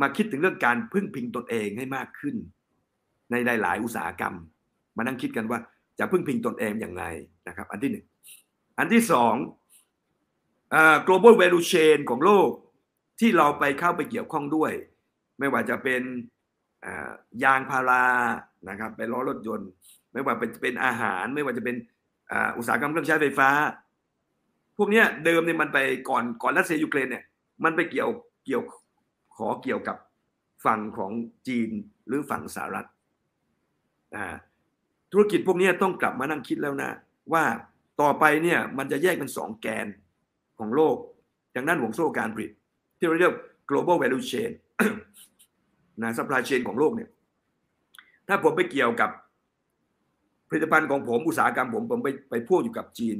[0.00, 2.36] มาคิดถึงเรื่องการพึ่งพิงตนเองให้มากขึ้น
[3.30, 4.34] ในหลาย ๆ อุตสาหกรรม
[4.96, 5.58] มานั่งคิดกันว่า
[5.98, 7.04] จะพึ่งพิงตนเองอย่างไร
[7.48, 8.04] นะครับ อันที่หนึ่ง
[8.78, 9.34] อันที่สอง
[10.74, 12.48] อ่า global value chain ของโลก
[13.20, 14.72] ที่เราไปเข้าไปเกี่ยวข้องด้วย
[15.38, 16.02] ไม่ว่าจะเป็น
[16.84, 17.10] อ่า
[17.44, 18.04] ยางพารา
[18.68, 19.70] นะครับไปล้อรถยนต์
[20.12, 21.76] ไม่ว่าเป็นเป็นอาหาร ไม่ว่าจะเป็น
[22.30, 23.50] อ่าอุตสาหกรรมเครื่องใช้ไฟฟ้า
[24.76, 27.24] พวกเนี้ยเดิมเนี่ยมันไปก่อนก่อนรัสเซียยูเครนเนี่ย
[27.64, 28.10] มันไปเกี่ยว
[28.44, 28.62] เกี่ยว
[29.36, 29.96] ขอเกี่ยวกับ
[30.64, 31.12] ฝั่งของ
[31.48, 31.70] จีน
[32.06, 32.88] หรือฝั่งสหรัฐ
[34.16, 34.26] อ่า
[35.12, 36.90] ธุรกิจพวกเนี้ยต้องกลับมานั่งคิดแล้วนะ
[37.32, 37.44] ว่า
[38.00, 39.86] ต่อไปเนี่ยมันจะแยกเป็นสองแกน
[40.58, 40.96] ของโลก
[41.52, 42.50] อย่างด้นห่วงโซ่การผลิต
[42.98, 43.34] ที่เราเรียก
[43.70, 44.50] global value chain
[46.02, 47.10] นะ supply chain ของโลกเนี่ย
[48.28, 49.10] ถ้าผมไปเกี่ยวกับ
[50.48, 53.16] ผลิตภัณฑ์ของผมอุตสาหกรรมผมผมไปไปพ่วงอยู่กับจีน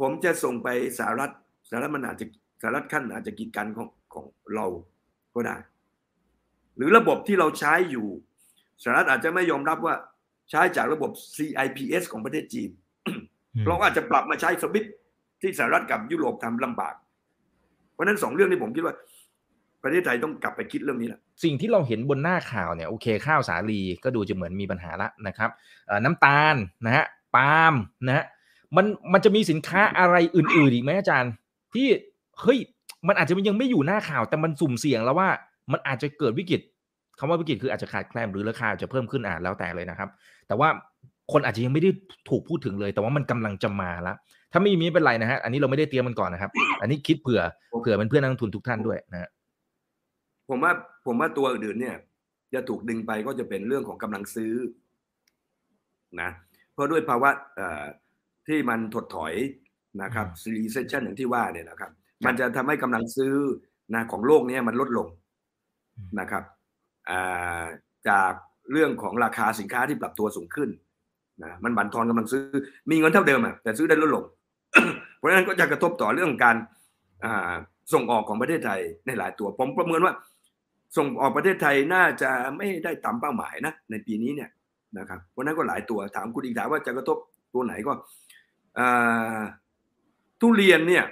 [0.00, 0.68] ผมจะส่งไป
[0.98, 1.32] สหรัฐ
[1.68, 2.26] สหรัฐมันอาจจะ
[2.60, 4.24] สหรัฐขั้นอาจจะกีดกันของของ
[4.54, 4.66] เรา
[5.34, 5.56] ก็ได้
[6.76, 8.06] หรือระบบที่เราใช้อยู่
[8.82, 9.94] สหรัฐอาจจะไม่ยอมรับว่า
[10.50, 12.70] ใช้จากระบบ CIPS ของประเทศจีน
[13.66, 14.92] เราก็อาจจะปรับมาใช้สวิตช์
[15.42, 16.94] ที่สหรัฐกับยุโรปทำลำบาก
[17.92, 18.94] เพราะฉะนั้นสองเรื่องนี้ผมคิดว่า
[19.82, 25.50] ประเทศไทยต้องกลับไปคิดเรื่องนี้แหละสิ่งที่เราเห็นบนหน้าข่าวเนี่ยโอเคข้าวสาลีก็ดูจะเหมือนมีปัญหาละนะครับ
[25.86, 26.54] เอ่อน้ำตาล
[26.84, 27.04] นะฮะ
[27.36, 27.74] ปาล์ม
[28.06, 28.24] นะฮะ
[28.76, 31.32] มันมันจะมีสินค้าอะไรอื่นๆอีกไหมอาจารย์
[31.74, 31.86] ที่
[32.40, 32.58] เฮ้ย
[33.08, 35.28] มันอาจจะยังไม่อยู่หน้าข่าว แต่มันสุ่มเสี่ยงแล้วว่า
[35.72, 36.60] มันอาจจะเกิดวิกฤต
[37.18, 40.08] คำว่าวิกฤตคืออาจจะขาดแคลนหรือราคาจะเพิ่มขึ้นอ่าแล้วแต่เลยนะครับ
[40.46, 40.68] แต่ว่า
[41.32, 41.90] คนอาจจะยังไม่ได้
[42.28, 44.14] ถูกพูดถึงเลย แต่ว่ามันกำลังจะมาละ
[44.52, 46.50] ถ้าไม่มีไม่เป็นไรนะฮะ อันนี้เราไม่ได้เตรียมมันก่อนนะครับ
[46.80, 47.40] อันนี้คิดเผื่อ
[47.80, 49.28] เผื่อเป็นเพื่อนนักลงทุนทุกท่านด้วยนะฮะ
[50.48, 50.72] ผมว่า
[51.06, 51.96] ผมว่าตัวอื่นๆเนี่ย
[52.54, 54.54] จะถูกดึงไปก็จะเป็นเรื่องของกำลังซื้อ
[56.20, 56.30] นะ
[56.72, 57.84] เพราะด้วยภาวะเอ่อ
[58.48, 59.34] ที่มันถดถอย
[60.02, 61.90] นะครับ recession อย่างที่ว่าเนี่ยนะครับ
[62.26, 63.34] มันจะทำให้กำลังซื้อ
[63.94, 65.08] นะของโลกเนี้มันลดลง
[65.96, 66.44] อืมนะครับ
[67.10, 67.64] อ่า
[68.08, 68.32] จาก
[68.72, 70.70] เรื่องของราคาสินค้าที่ปรับตัวสูงขึ้น
[71.42, 72.42] นะมันบั่นทอนกำลังซื้อ
[72.90, 74.24] มีเงินเท่าเดิมอะแต่ซื้อได้ลดลง
[75.18, 76.56] เพราะฉะนั้นก็จะกระทบต่อเรื่องการ
[77.24, 77.54] อ่า
[77.92, 80.14] ส่งออกของประเทศไทยในหลายตัว ผมประเมินว่า
[80.96, 84.50] ส่งออกประเทศไทยน่าจะไม่ได้ตามเป้าหมายนะในปีนี้เนี่ย
[84.98, 87.18] นะครับเพราะฉะนั้นก็หลายตัวถามคุณอีกถามว่าจะกระทบ
[87.54, 87.92] ตัวไหนก็
[88.78, 89.40] อ่า
[90.40, 91.04] ทุเรียนเนี่ย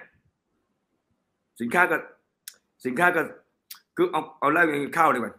[1.60, 1.96] สินค้าก็
[2.86, 3.22] สินค้าก็
[3.96, 4.66] คือเอาเอาแรก
[4.98, 5.34] ข้าวดีกว่า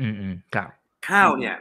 [0.00, 0.68] อืมอืมครับ
[1.08, 1.54] ข้าวเนี่ย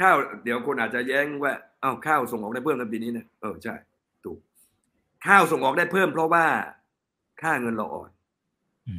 [0.00, 3.74] ข้าวเดี๋ยวคนอาจจะแย้งว่าเอ้าข้าวส่งออกได้เพิ่มในปีนี้นะเออใช่
[4.24, 4.38] ถูก
[5.26, 6.44] ข้าวส่งออกได้เพิ่มเพราะว่า
[7.42, 8.10] ค่าเงินเราอ่อน
[8.88, 8.96] อื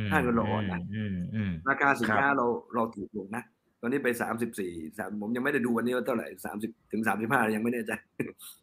[0.00, 3.42] มค่าเงินเราอ่อนนะอืมอืมราคาสินค้าครับเราเราถูกลงนะ
[3.80, 7.92] ตอนนี้ไปสามสิบสี่สามผมยังไม่ได้ดูวันนี้ว่าเท่าไหร่สามสิบถึงสามสิบห้ายังไม่แน่ใจ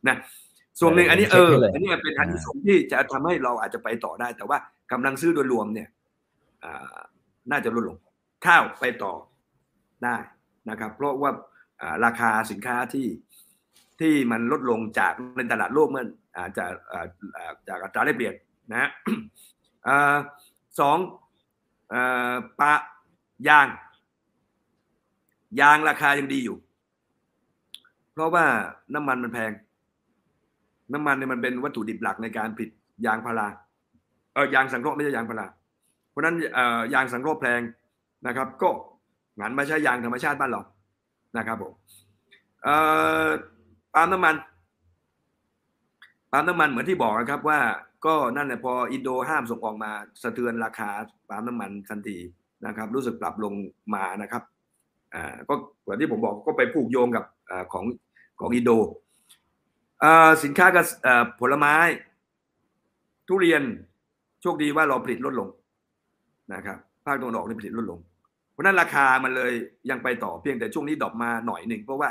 [0.07, 0.15] นะ
[0.79, 4.57] ส่วนหนึ่งอันนี้เอออันนี้เป็นอันที่สงส์ที่จะทำให้เราอาจจะไปต่อได้ แต่ว่า
[4.91, 5.87] กำลังซื้อโดยรวมเนี่ย
[6.63, 6.99] อ่า
[7.51, 7.97] น่าจะลดลง
[8.45, 9.13] ข้าวไปต่อ
[10.03, 10.17] ได้
[10.69, 11.43] นะครับ เพราะว่าอ่า
[12.05, 13.07] ราคาสินค้าที่
[13.99, 16.05] ที่มันลดลงจากในตลาดโลกเมื่อ
[16.57, 17.05] จาอ่า
[17.67, 18.35] จากอัตราแลกเปลี่ยน
[18.71, 18.89] นะ
[20.79, 20.97] สอง
[21.93, 22.01] อ่
[22.31, 22.73] อปะ
[23.47, 23.67] ยาง
[25.59, 26.57] ยางราคายังดีอยู่
[28.13, 28.45] เพราะว่า
[28.93, 29.51] น้ำมันมันแพง
[30.93, 32.69] น้ำมันเนี่ยมันเป็นวัตถุดิบหลักในการผลิต
[33.05, 33.47] ยางพารา
[34.33, 35.47] เออยางสังเคราะห์ไม่ใช่ยางพารา
[36.09, 37.61] เพราะนั้นเออยางสังเคราะห์แพง
[38.27, 38.69] นะครับ ก็
[39.39, 40.61] หันมาใช้ยางธรรมชาติบ้านเรา
[41.37, 41.73] นะครับผม
[43.93, 44.35] ปาล์มน้ำมัน
[46.31, 47.59] ปาล์มน้ำมันเหมือนที่บอกนะครับว่า
[48.05, 50.89] ก็นั่นแหละพออินโดห้ามส่งออกมาสะเทือนราคา
[51.29, 52.17] ปาล์มน้ำมันทันที
[52.65, 53.53] นะครับ รู้สึกปรับลง
[53.95, 54.43] มานะครับ
[55.13, 57.85] อ่าก็เหมือนที่ผมบอกก็ไปผูกโยงกับอของ
[58.39, 58.71] ของอินโด
[60.43, 60.85] สินค้ากับ
[61.39, 61.75] ผลไม้
[63.27, 63.61] ทุเรียน
[64.41, 65.49] โชคดีว่าเราผลิตลดลง
[66.53, 67.99] นะครับภาคตะวันออกนี่ผลิตลดลง
[68.59, 69.53] ราะนั้นราคามันเลย
[69.89, 72.09] ยังไปต่อเพียงแต่ช่วงนี้ดรอปมาหน่อยหนึ่งเพราะว่า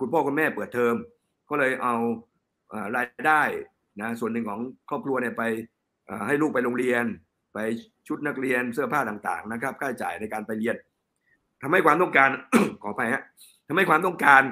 [0.00, 0.94] คุณพ่อคุณแม่เปิดเทอม
[1.50, 1.94] ก็เลยเอา
[2.96, 3.42] รายได้
[4.00, 5.42] นะส่วนหนึ่งของครอบครัวเนี่ยไป
[6.26, 7.04] ให้ลูกไปโรงเรียน
[7.54, 7.58] ไป
[8.08, 10.76] ชุดนักเรียนเสื้อผ้าต่างๆนะครับค่าใช้จ่ายในการไปเรียน
[11.62, 12.30] ทำให้ความต้องการ
[12.82, 13.22] ขอไปฮะ
[13.68, 14.42] ทำให้ความต้องการ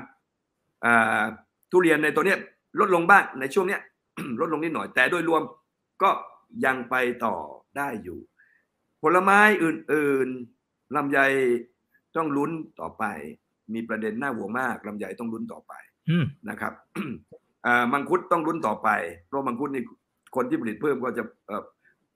[1.71, 2.39] ทุเรียนในตัวเนี้ย
[2.81, 3.81] ลดลงบ้างในช่วงเนี้ย
[4.41, 5.43] ลดลงนิดหน่อย แต่โดยรวม
[6.03, 6.11] ก็
[6.65, 6.95] ยังไป
[7.25, 7.37] ต่อ
[7.77, 8.19] ได้อยู่
[9.03, 10.29] ผลไม้อื่น
[10.95, 11.19] ลำไย
[12.17, 13.05] ต้องลุ้นต่อไป
[13.75, 15.73] มีประเด็นน่าห่วงมากลำไยต้องลุ้นต่อไป
[16.11, 16.73] อืมนะครับ
[17.67, 18.89] อ่ามังคุดต้องลุ้นต่อไป
[19.27, 19.83] เพราะมังคุดนี่
[20.37, 21.65] คนที่ผลิตเพิ่มก็จะเอ่อ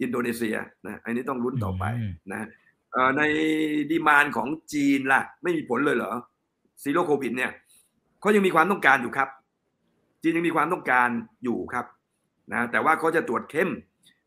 [0.00, 0.56] อินโดนีเซีย
[0.86, 2.48] นะอันนี้ต้องลุ้นต่อไปอืมนะ
[2.92, 3.22] เอ่อใน
[3.90, 6.12] demand ของจีนล่ะ ไม่มีผลเลยเหรอ
[6.82, 7.50] Zero COVID เนี่ย
[8.20, 9.28] เขายังมีความต้องการอยู่ครับ
[10.22, 11.08] จีนยังมีความต้องการ
[11.44, 11.86] อยู่ครับ
[12.52, 13.70] นะแต่ว่าเขาจะตรวจเข้ม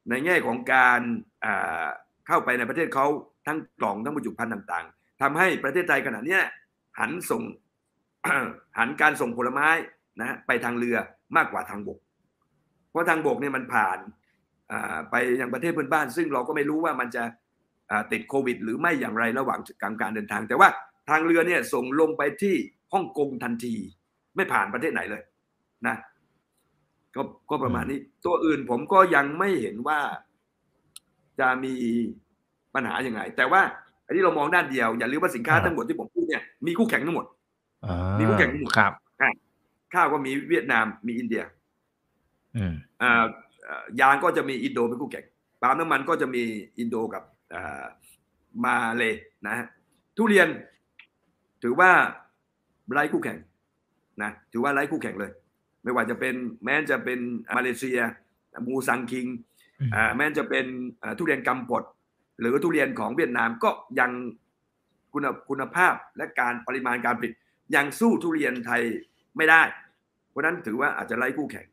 [0.10, 1.00] ในแง่ของการ
[1.46, 1.86] อ่า
[2.28, 3.08] เข้าไปในประเทศเขา
[3.48, 6.40] ทั้งกล่องทั้งบรรจุภัณฑ์ต่างๆทำให้ประเทศไทยขณะนี้
[7.00, 7.42] หันส่ง
[8.78, 9.70] หันการส่งผลไม้
[10.22, 10.98] นะไปทางเรือ
[11.38, 12.00] มากกว่าทางบก
[12.90, 13.98] เพราะทางบกเนี่ยมันผ่าน
[15.12, 17.24] ไปยังประเทศเพื่อนบ้าน ซึ่งเราก็ไม่รู้ว่ามันจะ
[18.12, 20.70] ติดโควิด หรือไม่อย่างไรระหว่างการการเดินทาง แต่ว่า
[21.10, 22.56] ทางเรือเนี่ยส่งลงไปที่
[22.94, 23.76] ฮ่องกงทันที
[24.36, 25.24] ไม่ผ่านประเทศไหนเลย
[25.88, 25.96] นะ
[27.16, 30.00] ก็ก็ประมาณนี้ ตัวอื่นผมก็ยังไม่เห็นว่า
[31.40, 31.74] จะมี
[32.76, 33.62] ปัญหาอย่างไงแต่ว่า
[34.06, 37.26] อันนี้เรามองด้านเดียวอย่าลืมว่าสินค้าทั้งหมดที่ผมพูดเนี่ยมีคู่แข่งทั้งหมด
[38.20, 38.94] มีคู่แข่งทั้งหมดครับ
[39.94, 41.44] ข้าวก็มีเวียดนามมีอินเดีย
[43.02, 43.26] อ่า
[44.02, 45.26] ยางก็จะมีอินโดเป็นคู่แข่ง
[45.62, 46.44] ปาล์มน้ำมันก็จะมี
[46.80, 47.24] อินโดกับ
[48.66, 49.14] มาเลย
[49.48, 49.66] นะฮะ
[50.18, 50.48] ทุเรียน
[51.64, 51.92] ถือว่า
[52.92, 53.38] ไร้คู่แข่ง
[54.24, 55.32] นะถือว่าไร้คู่แข่งเลย
[55.84, 57.20] ไม่ว่าจะเป็นแม้จะเป็น
[57.56, 58.00] มาเลเซีย
[58.68, 59.26] มูซังคิง
[60.18, 60.66] แม้จะเป็น
[61.18, 61.84] ทุเรียนกำปด
[62.44, 63.70] หรือทุเรียนของเวียดนามก็
[64.00, 64.12] ยัง
[65.14, 67.34] คุณคุณภาพและการปริมาณการผลิต
[67.76, 68.82] ยังสู้ทุเรียนไทย
[69.38, 69.62] ไม่ได้
[70.30, 71.68] เพราะนั้นถือว่าอาจจะไล่คู่แข่ง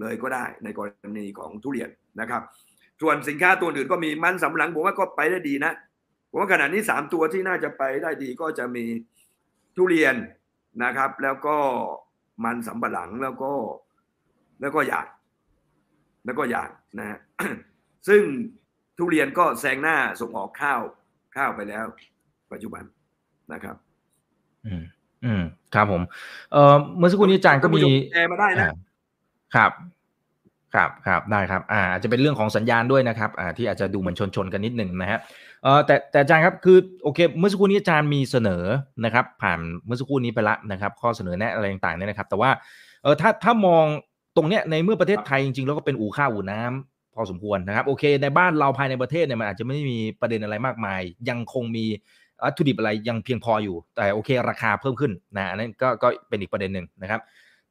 [0.00, 0.88] เลยก็ได้ในกร
[1.18, 1.90] ณีของทุเรียน
[2.20, 2.42] นะครับ
[3.00, 5.72] ส่วนสินค้าตัวอื่นก็มีมันสำหลังผมว่าก็ไปได้ดีนะ
[6.30, 8.84] ผมว่าขณะนี้สามตัวที่น่าจะไปได้ดีก็จะมี
[9.76, 10.14] ทุเรียน
[10.84, 11.56] นะครับ แล้วก็
[12.44, 13.52] มันสำปะหลังแล้วก็
[14.60, 15.06] แล้วก็ยาง
[16.24, 17.18] แล้วก็ยางนะฮะ
[18.08, 18.22] ซึ่ง
[18.98, 20.80] ทุเรียนก็แซงหน้าส่งออกข้าว
[21.36, 21.84] ข้าวไปแล้ว
[22.52, 22.82] ปัจจุบัน
[23.52, 23.76] นะครับ
[24.66, 24.82] อืม
[25.24, 25.42] อืม
[25.74, 26.02] ครับผม
[26.52, 27.82] เอ่อเมื่อสักครู่นี้อาจารย์ก็มี
[28.12, 28.66] แชร์มาได้นะ
[29.54, 29.72] ครับ
[30.74, 35.18] ครับครับได้ครับ อ่าอาจจะเป็นเรื่องของสัญญาณด้วยนะครับ อ่า ที่อาจจะดูเหมือนชนชนกันนิดหนึ่งนะฮะ
[35.62, 38.64] เอ่อแต่แต่อาจารย์ครับคือโอเค เมื่อสักครู่นี้อาจารย์มีเสนอ
[39.04, 42.50] นะครับ ผ่านเมื่อสักครู่นี้ไปละนะครับ ข้อเสนอแนะอะไรต่างๆเนี่ยนะครับ แต่ว่า
[43.02, 43.84] เออถ้าถ้ามอง
[44.36, 51.84] ตรงเนี้ยในเมื่อประเทศไทยจริงๆแล้วก็เป็นอู่ข้าวอู่น้ำ พอสมควรนะครับ โอเค ในบ้านเราภายในประเทศเนี่ยมันอาจจะไม่มีประเด็นอะไรมากมาย ยังคงมี
[52.44, 57.20] วัตถุดิบอะไรยังเพียงพออยู่ แต่โอเค ราคาเพิ่มขึ้นนะอันนั้นก็ก็เป็นอีกประเด็นหนึ่งนะครับ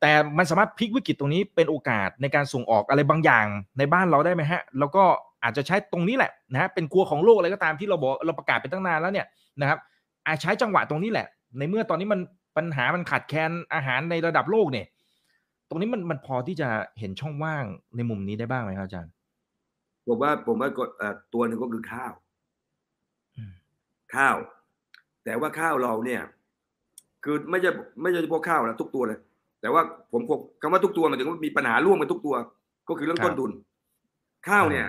[0.02, 3.46] แต่มันสามารถพลิกวิกฤตตรงนี้เป็นโอกาสในการส่งออกอะไรบางอย่าง
[3.78, 5.04] ในบ้านเราได้ไหมฮะ แล้วก็
[5.44, 9.26] อาจจะใช้ตรงนี้แหละนะฮะเป็นครัวของโลกอะไรก็ตามที่เราบอกเราประกาศไปตั้งนานแล้วเนี่ย
[9.62, 9.80] นะครับ
[10.28, 11.28] อาจใช้จังหวะตรงนี้แหละ
[11.58, 12.20] ในเมื่อตอนนี้มัน
[12.58, 14.86] ปัญหามันขาดแคลนอาหารในระดับโลกเนี่ย
[15.70, 16.70] ตรงนี้มันมันพอที่จะ
[17.00, 17.66] เห็นช่องว่าง
[17.96, 19.12] ในมุมนี้ได้บ้างไหมครับอาจารย์
[20.10, 20.70] ผมว่าผมว่า
[21.34, 22.14] ตัวหนึ่งก็คือข้าว
[24.16, 24.36] ข้าว
[25.24, 26.22] แต่ว่าข้าวเราเนี่ย
[27.24, 27.70] คือไม่ใช่
[28.02, 29.20] ไม่ใช่เฉพาะข้าวนะทุกตัวเลย
[29.62, 29.82] แต่ว่า
[30.12, 30.22] ผม
[30.62, 32.36] คำว่าทุกตัวหมายถึงว่ามีปัญหาร่วมกันทุกตัว
[32.90, 33.52] ก็คือเรื่องต้นทุน
[34.50, 34.88] ข้าวเนี่ย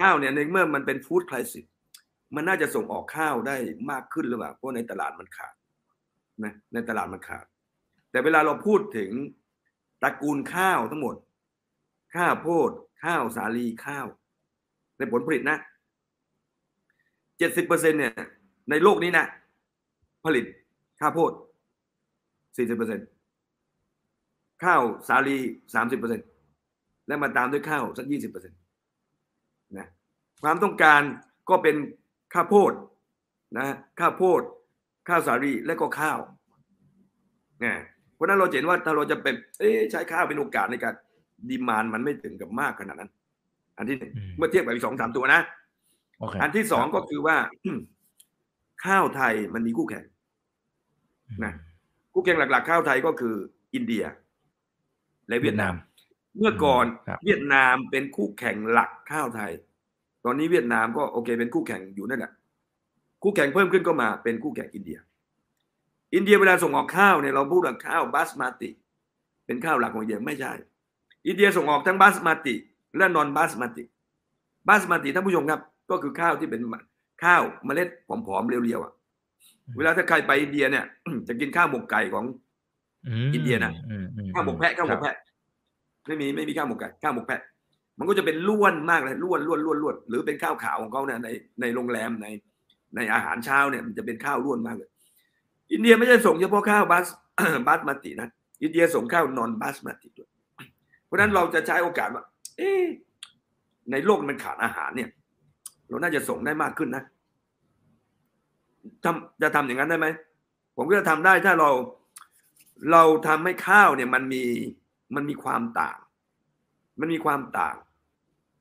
[0.00, 1.64] ข้าวเนี่ยในเมื่อมันเป็นฟู้ดคริสิส
[2.34, 3.56] มันน่าจะส่งออกข้าวได้
[3.90, 5.54] มากขึ้นหรือเปล่าเพราะในตลาดมันขาด
[6.44, 7.44] นะในตลาดมันขาด
[8.10, 9.10] แต่เวลาเราพูดถึง
[10.02, 11.14] ตระกูลข้าวทั้งหมด
[12.14, 12.70] ข้าวโพด
[13.04, 14.06] ข้าวสาลีข้าว
[15.00, 15.58] ในผลผลิตนะ
[17.38, 18.12] เจ็ดสิบเปอร์เซ็นเนี่ย
[18.70, 19.24] ในโลกนี้นะ
[20.24, 20.44] ผลิต
[21.00, 21.32] ข้าวโพด
[22.56, 23.00] สี่สิบเปอร์เซ็น
[24.64, 25.36] ข้าวสาลี
[25.74, 26.20] สามสิบเปอร์เซ็น
[27.06, 28.56] และมาตามด้วยข้าวสักยี่สิบเปอร์เซ็นต
[29.78, 29.88] นะ
[30.42, 31.02] ความต้องการ
[31.50, 31.76] ก็เป็น
[32.34, 32.72] ข้าวโพด
[33.58, 33.66] นะ
[34.00, 34.42] ข้าวโพด
[35.08, 36.18] ข้าวสาลีและก็ข้าว
[37.64, 37.74] นะ
[38.14, 40.94] เพราะนั้นเราเห็นว่าถ้าเราจะเป็นเอ๊ใช้ข้าวเป็นโอกาสในการ
[41.48, 43.10] ดีมานมันไม่ถึงกับมากขนาดนั้น
[43.80, 45.40] อันที่หนึ่งเมื่อเทียบกับอีกสองสามตัวนะ
[46.22, 46.40] okay.
[46.42, 47.36] อันที่สองก็คือว่า
[48.84, 50.04] ข้าวไทยมันมีคู่แข่ง
[51.44, 51.52] นะ
[52.14, 53.34] คู่แข่งหลัก ๆ ข้าวไทยก็คือ
[53.74, 54.04] อินเดีย
[55.28, 55.74] และเวียดนาม
[56.38, 56.84] เมื่อก่อน
[57.24, 59.52] เวียดนามเป็นคู่แข่งหลักข้าวไทย
[60.24, 62.32] ตอนนี้เวียดนามก็โอเค เป็นคู่แข่งอยู่นั่นแหละ
[63.22, 64.98] คู่แข่งเพิ่มขึ้นก็มาเป็นคู่แข่งอินเดีย
[66.14, 68.70] อินเดียเวลาส่งออกข้าวเนี่ยเราพูดถึงข้าวบาสมาติ
[69.46, 70.52] เป็นข้าวหลักของอินเดียไม่ใช่
[71.26, 72.54] อินเดียส่งออกทั้งบาสมาติ
[72.96, 73.84] และนอนบาสมาติ
[74.68, 75.60] บาสมาติท่านผู้ชมครับ
[75.90, 76.60] ก็คือข้าวที่เป็น
[77.24, 78.92] ข้าวเมล็ดผอมๆเรียวๆอะ
[79.76, 80.84] เวลาถ้าใครไปอินเดียเนี่ย
[81.28, 82.24] จะกินข้าวหมกไก่ของ
[83.34, 83.72] อินเดียนะ
[84.34, 85.16] ข้าวหมกแพะข้าวหมกแพะ
[86.06, 87.40] ไม่มีไม่มีข้าวหมกไก่ข้าวหมกแพะ
[87.98, 91.28] มันก็จะเป็นล้วนมากเลยล้วนล้วนล้วนล้วนหรือเป็นข้าวขาวของเขาเนี่ยใน
[91.60, 92.26] ในโรงแรมใน
[92.96, 94.90] ในอาหารเช้าเนี่ยมันจะเป็นข้าวล้วนมากเลย
[95.72, 97.06] อินเดียไม่ใช่ส่งเฉพาะข้าวบาส
[97.66, 98.28] บาสมาตินะ
[98.62, 100.28] อินเดียส่งข้าวนอนบาสมาติด้วย
[101.04, 102.24] เพราะฉะนั้นเราจะใช้โอกาสว่า
[102.60, 102.72] เอ๊
[103.90, 105.10] ในโลกมันขาดอาหารเนี่ย
[105.88, 107.04] เราน่าจะส่งได้มากขึ้นนะ
[109.04, 110.06] ทำจะทำอย่างนั้นได้ไหม
[110.76, 111.70] ผมก็จะทำได้ถ้าเรา
[112.92, 114.42] เราทำให้ข้าวเนี่ยมันมี
[115.14, 115.98] มันมีความต่าง
[117.00, 117.76] มันมีความต่าง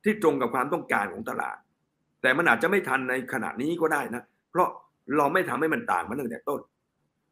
[0.04, 1.58] ที่ตรงกับความต้องการของตลาด
[2.22, 4.70] แต่มันอาจจะไม่ทันในขณะนี้ก็ได้นะ เพราะ
[5.18, 6.62] เราไม่ทำให้มันต่างมาตั้งแต่ต้น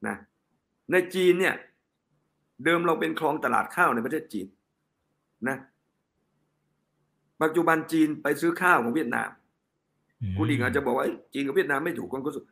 [0.07, 0.15] นะ
[0.91, 1.55] ในจีนเนี่ย
[2.63, 4.47] เดิมเราเป็นคลองตลาดข้าวในประเทศจีน
[5.47, 5.57] นะ
[7.43, 9.29] ปัจจุบันจีนไปซื้อข้าวของเวียดนาม
[10.37, 12.43] คุณอีกอาจจะบอกว่าจีนกับเวียดนามไม่ถูกกันก็สุด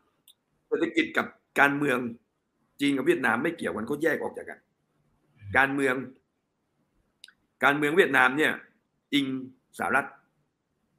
[0.68, 1.26] เศรษฐกิจกับ
[1.60, 1.98] การเมือง
[2.82, 4.60] จีนกับเวียดนามไม่เกี่ยวกันก็แยกออกจากกัน
[5.58, 5.96] การเมือง
[7.64, 8.52] การเมืองเวียดนามเนี่ย
[9.14, 9.26] อิง
[9.78, 10.06] สหรัฐ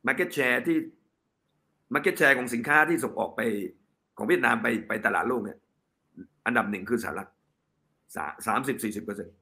[0.07, 0.76] Market Share ที่
[1.95, 3.41] Market Share ของสินค้าที่ส่งออกไป
[4.16, 5.59] ของเวียดนามไปไปตลาดโลกเนี่ย
[6.47, 7.28] อันดับหนึ่งคือสหรัฐ
[8.47, 9.34] สามสิบสี่สิบเปอร์เซ็นต์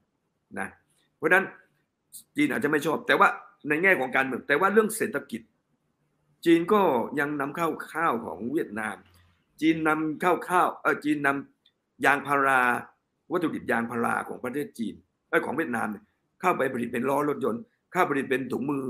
[0.61, 0.68] นะ
[1.16, 1.45] เพราะฉะนั้น
[2.36, 3.28] จีนอาจจะไม่ชอบ แต่ว่า
[3.68, 5.42] ในแง่ของการเมือง แต่ว่าเรื่องเศรษฐกิจ
[6.44, 6.82] จีนก็
[7.20, 8.96] ยังนำเข้าข้าวของเวียดนาม
[9.60, 12.60] จีนนำเข้าข้าวเออจีนนำยางพารา
[13.32, 14.94] วัตถุดิบยางพาราของประเทศจีน
[15.28, 15.86] เออของเวียดนาม
[16.40, 17.62] เข้าไปผลิตเป็นล้อรถยนต์
[17.92, 18.84] เข้าผลิตเป็นถุงมือ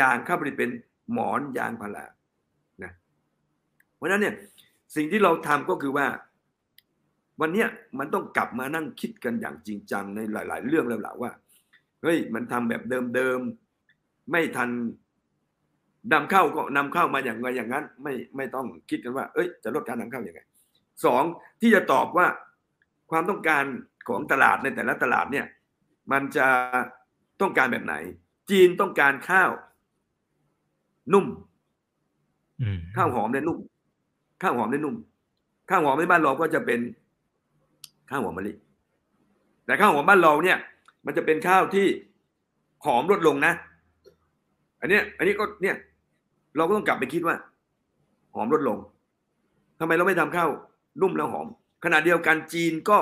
[0.00, 0.70] ยางเข้าผลิตเป็น
[1.12, 2.04] หมอนยางพารา
[2.82, 2.92] นะ
[3.96, 4.34] เพราะนั้นเนี่ย
[4.96, 6.06] สิ่งที่เราทำก็คือว่า
[7.40, 7.64] วันนี้
[7.98, 11.30] มันต้องกลับมานั่งคิดกันอย่างจริงจังในหลาย ๆ เรื่องแล้วล่ะว่า
[12.02, 12.82] เฮ้ยมันทำแบบ
[13.14, 14.70] เดิมๆไม่ทัน
[16.12, 20.40] นำเข้าก็นำเข้ามาอย่างไรอย่างนั้น ไม่ไม่ต้องคิดกันว่า เอ้ย จะลดการนำเข้าอย่างไร
[21.04, 21.22] สอง
[21.60, 22.26] ที่จะตอบว่า
[23.10, 23.64] ความต้องการ
[24.08, 25.46] ของตลาดในแต่ละตลาดเนี่ย
[26.12, 26.46] มันจะ
[27.40, 27.94] ต้องการแบบไหน
[28.50, 29.50] จีนต้องการข้าว
[31.12, 31.26] นุ่ม
[32.96, 33.58] ข้าวหอมและนุ่ม
[34.42, 34.96] ข้าวหอมและนุ่ม
[35.70, 36.80] ข้าวหอมในบ้านเราก็จะเป็น
[38.10, 38.52] ข้าวหอมมะลิ
[39.64, 40.58] แต่ข้าวหอมบ้านเราเนี่ย
[41.06, 41.86] มันจะเป็นข้าวที่
[42.84, 43.52] หอมลดลงนะ
[44.80, 45.76] อันนี้อันนี้ก็เนี่ย
[46.56, 47.36] เราก็ต้องกลับไปคิดว่า
[48.34, 48.78] หอมลดลง
[49.80, 50.50] ทำไมเราไม่ทำข้าว
[51.00, 51.46] นุ่มแล้วหอม
[51.84, 52.98] ขณะเดียวกันจีนก็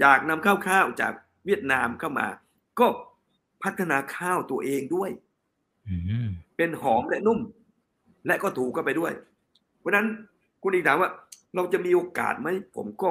[0.00, 1.12] อยากนำข้าวข้าวจาก
[1.46, 2.26] เวียดนามเข้ามา
[2.80, 2.86] ก็
[3.62, 5.10] พัฒนาข้าวตัวเองด้วย
[6.56, 7.40] เป็นหอมและนุ่ม
[8.26, 9.12] และก็ถูกก็ไปด้วย
[9.78, 10.06] เพราะนั้น
[10.62, 11.10] คุณอีกถามว่า
[11.54, 13.10] เราจะมีโอกาสไหมผมก็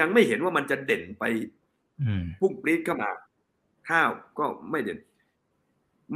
[0.00, 1.24] ยังไม่เห็นว่ามันจะเด่นไป
[2.40, 3.10] พุ่งปรี๊ดเข้ามา
[3.90, 4.98] ข้าวก็ไม่เด่น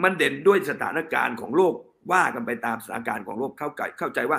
[0.03, 1.75] มันเด่นด้วยสถานการณ์ของโลก
[2.13, 4.39] ว่ากันไปตามสถานการณ์ของโลกเข้าใจเข้าใจว่า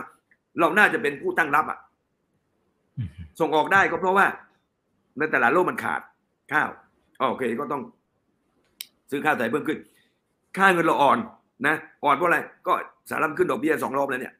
[0.60, 1.80] เราน่าจะเป็นผู้ตั้งรับอะ
[3.40, 4.26] ส่งออกได้ก็เพราะว่า
[5.18, 6.02] ในตลาดโลกมันขาด
[6.54, 6.70] ข้าว
[7.30, 7.82] โอเคก็ต้อง
[9.10, 9.80] ซื้อข้าวไทยเพิ่มขึ้น
[10.58, 11.18] ค่าเงินเราอ่อน
[11.68, 12.38] นะอ่อนเพราะอะไร
[12.68, 12.74] ก็
[13.10, 14.34] สหรัฐขึ้นดอกเบี้ยสองรอบแล้วเนี่ย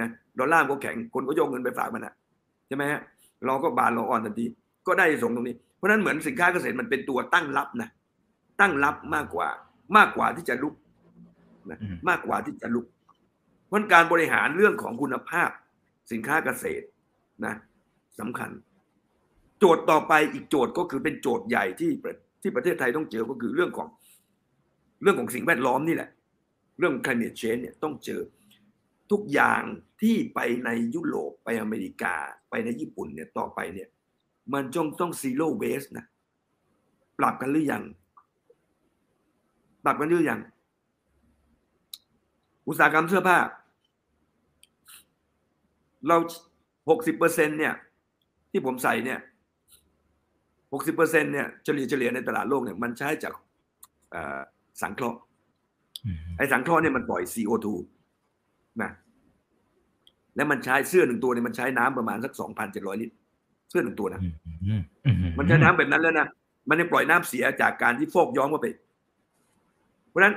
[0.00, 0.08] นะ
[0.38, 2.14] ดอลลาร์ก็แข็งคนก็โยกเงินไปฝากมันอะ
[2.66, 3.00] ใช่ไหมฮะ
[3.46, 4.44] เราก็บานเราอ่อนทันที
[4.86, 7.88] ก็ได้ส่งตรงนี้ เพราะนั้นเหมือนสินค้าเกษตรมันเป็นตัวตั้งรับนะ
[8.60, 9.48] ตั้งรับมากกว่า
[9.96, 10.74] มากกว่าที่จะลุก
[11.70, 11.78] นะ
[12.08, 12.86] มากกว่าที่จะลุก
[13.66, 15.50] เพราะการบริหารเรื่องของคุณภาพ
[16.12, 16.86] สินค้าเกษตร
[17.44, 17.54] นะ
[18.20, 18.50] สำคัญ
[19.58, 21.90] โจทย์ต่อไปอีกโจทย์ก็คือเป็นโจทย์ใหญ่ที่
[22.42, 23.88] ที่ประเทศไทยต้องเจอก็คือเรื่องของ
[25.02, 26.10] เรื่องของสิ่งแวดล้อมนี่แหละ
[26.78, 28.20] เรื่อง climate change เนี่ยต้องเจอ
[29.10, 29.62] ทุกอย่าง
[30.02, 32.14] ที่ไปในยุโรปไปอเมริกา
[32.50, 33.88] ไปในญี่ปุ่นเนี่ยต่อไปเนี่ย
[34.52, 36.04] มันจงต้องซีโร่เวสนะ
[37.18, 37.82] ปรับกันหรือยัง
[39.84, 40.40] ปรับกันหรือยัง
[42.66, 43.38] อุตสาหกรรมเสื้อผ้า
[46.06, 46.16] เรา
[46.90, 47.74] หกสิบเปอร์เซ็นเนี่ย
[48.50, 49.18] ที่ผมใส่เนี่ย
[50.72, 53.32] หกสิบเปอร์เซ็นเนี่ยเฉลี่ยเฉลี่ยในตลาดโลกเนี่ยมันใช้จาก
[54.82, 55.18] สังเคราะห์
[56.38, 57.66] ไอ้สังเคราะห์เนี่ยมันปล่อย CO2
[58.82, 58.90] นะ
[60.36, 63.14] แล้วมันใช้เสื้อหนึ่งตัวเนี่ยมันใช้น้ำประมาณสักสองพันเจ็ดร้อยลิตร
[63.70, 64.22] เสื้อหนึ่งตัวนะ
[65.38, 66.26] มันใช้น้ำแบบนั้นแล้วนะ
[66.68, 68.66] มันยังปล่อยน้ำเสียจากการที่ฟอกย้อมเข้าไป
[70.08, 70.34] เพราะฉะนั้น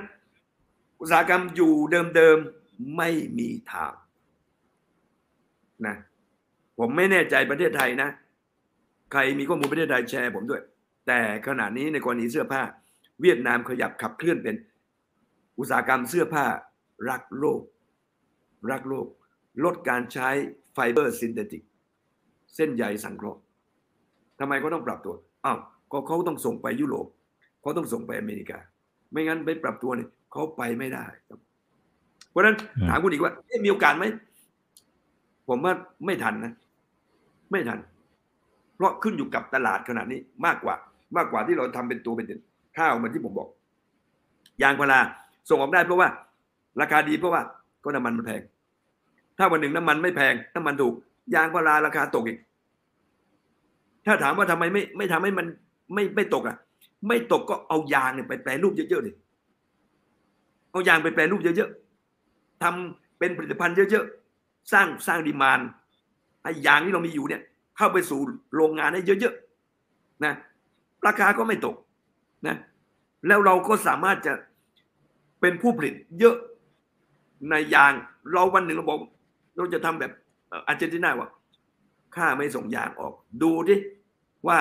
[1.01, 1.73] อุตสาหกรรมอยู่
[2.15, 3.09] เดิมๆไม่
[3.39, 3.93] มีทาง
[5.87, 5.95] นะ
[6.79, 8.09] ผมไม่แน่ใจประเทศไทยนะ
[9.11, 10.61] ใครมีข้อมูลประเทศไทยแชร์ผมด้วย
[11.07, 12.61] แต่ขณะนี้ในกรณีเสื้อผ้า
[13.21, 14.55] เวียดนามขยับขับเคลื่อนเป็น
[15.59, 16.45] อุตสาหกรรมเสื้อผ้า
[17.09, 17.61] รักโลก
[18.71, 19.07] รักโลก
[19.63, 20.29] ลดการใช้
[20.73, 21.63] fiber synthetic
[22.55, 23.39] เส้นใยสังเคราะห์
[24.39, 25.59] ทำไมเขาต้องปรับตัวอ้าว
[25.91, 27.07] ก็เขาต้องส่งไปยุโรป
[27.61, 28.59] เขาต้องส่งไปอเมริกา
[29.11, 31.39] ไม่งั้นไม่ปรับตัวเนี่ยเขาไปไม่ได้ครับ
[32.29, 32.55] เพราะฉะนั้น
[32.89, 33.33] ถามคุณอีกว่า
[33.65, 34.05] มีโอกาสไหม
[35.47, 35.73] ผมว่า
[36.05, 36.53] ไม่ทันนะ
[37.51, 37.79] ไม่ทัน
[38.75, 40.75] เพราะขึ้นอยู่กับตลาดขนาดนี้มากกว่า
[41.17, 42.27] มากกว่าที่เราทำเป็นตัวเป็น
[42.77, 43.49] ข้าวเหมือนที่ผมบอก
[44.61, 44.99] ยางพารา
[45.49, 46.07] ส่งออกได้เพราะว่า
[46.81, 47.41] ราคาดีเพราะว่า
[47.83, 48.41] ก็น้ำมันมันแพง
[49.37, 50.93] ถ้าวันหนึ่งน้ำมันไม่แพงน้ำมันถูก
[51.35, 52.39] ยางพาราราคาตกอีก
[54.05, 55.45] ถ้าถามว่าทำไมไม่ไม่ทำให้มัน
[55.93, 56.57] ไม่ไม่ตกอะ
[57.07, 59.11] ไม่ตกก็เอายางเนี่ยไปแปลรูปเยอะๆดิ
[60.71, 65.59] เอายางไปแปลรูปเยอะๆทำเป็นผลิตภัณฑ์เยอะๆสร้างสร้างดีมาน
[66.43, 67.41] ไอ้ยางที่เรามีอยู่เนี่ย
[67.77, 68.19] เข้าไปสู่
[68.55, 70.33] โรงงานได้เยอะๆนะ
[71.07, 71.75] ราคาก็ไม่ตก
[72.47, 72.57] นะ
[73.27, 74.33] แล้วเราก็สามารถจะ
[75.41, 76.35] เป็นผู้ผลิตเยอะ
[77.49, 77.93] ในยาง
[78.31, 78.99] เราวันหนึ่งเราบอก
[79.57, 80.11] เราจะทำแบบ
[80.67, 81.29] อาร์เจนตินาว่า
[82.15, 83.79] ข้าไม่ส่งยางออก ดูที่
[84.47, 84.59] ว่า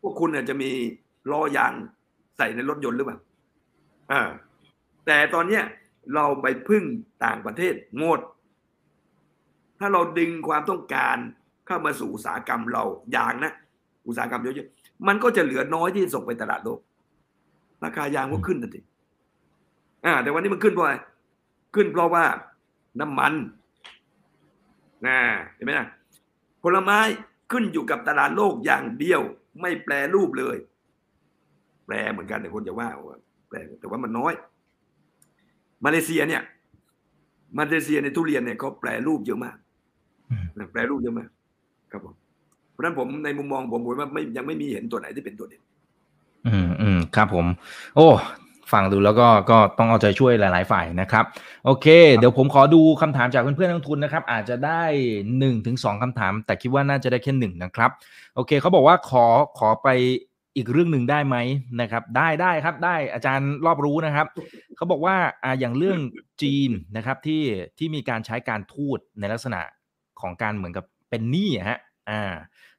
[0.00, 0.70] พวกคุณจะมี
[1.32, 1.72] ล้อยาง
[2.36, 3.18] ใส่ในรถยนต์หรือเปล่า
[4.12, 4.22] อ่า
[5.06, 5.64] แต่ตอนเนี้ย
[6.14, 6.84] เราไปพึ่ง
[7.24, 8.20] ต่างประเทศงด
[9.78, 11.16] ถ้าเราดึงความต้องการ
[11.66, 12.84] เข้ามาสู่อุตสาหกรรมเรา
[13.16, 13.52] ยางนะ
[14.06, 14.68] อุตสาหกรรมเยอะ
[15.08, 16.80] มันก็จะเหลือน้อยที่ส่งไปตลาดโลก
[17.84, 18.80] ราคายางก็ขึ้นทันที
[20.04, 20.94] อ่า แต่วันนี้มันขึ้นเพราะอะไร
[21.74, 22.24] ขึ้นเพราะว่า
[23.00, 23.32] น้ำมัน
[25.06, 25.16] นะ
[25.54, 25.86] เห็นไหมนะ
[26.62, 26.98] ผลไม้
[27.52, 29.22] ขึ้นอยู่กับตลาดโลกอย่างเดียว
[29.60, 30.56] ไม่แปรรูปเลย
[31.86, 34.32] แปลเหมือนกันแต่คนจะว่าว่าแปลแต่ว่ามันน้อย
[35.84, 36.42] มาเลเซียเนี่ย
[37.58, 39.56] มาเลเซียในทุเรียนเนี่ยเขาแปลรูปเยอะมาก
[40.30, 41.28] อืมนะแปลรูปเยอะมาก
[41.90, 42.14] ครับผม
[42.70, 45.62] เพราะฉะนั้นผมในมุมมองผมผมว่าไม่ยังไม่มีเห็นตัวไหนที่เป็นตัวเด่น
[46.46, 47.46] อืมอืมครับผม
[47.96, 48.08] โอ้
[48.72, 51.24] ฟังดูแล้วก็ก็ต้องเอาใจช่วยหลาย ๆ ฝ่ายนะครับ
[51.64, 54.82] โอเค เดี๋ยวผมขอดูคำถามจากเพื่อนๆนักลงทุนนะครับ อาจจะได้
[55.38, 57.90] หนึ่งถึงสองคำถาม แต่คิดว่าน่าจะได้แค่หนึ่งนะครับ
[58.34, 59.26] โอเคเขาบอกว่าขอ
[59.58, 59.88] ขอไป
[60.56, 61.36] อีกเรื่องหนึ่งได้ไหม
[61.80, 64.26] นะครับ ได้ได้ครับได้อาจารย์รอบรู้นะครับ
[64.76, 65.98] เขาบอกว่าอ่าอย่างเรื่อง
[66.42, 67.42] จีนนะครับที่
[67.78, 69.60] ที่มีการใช้การทูตในลักษณะ
[70.20, 71.78] ของการเหมือนกับเป็นหนี้อะฮะ
[72.10, 72.32] อ่า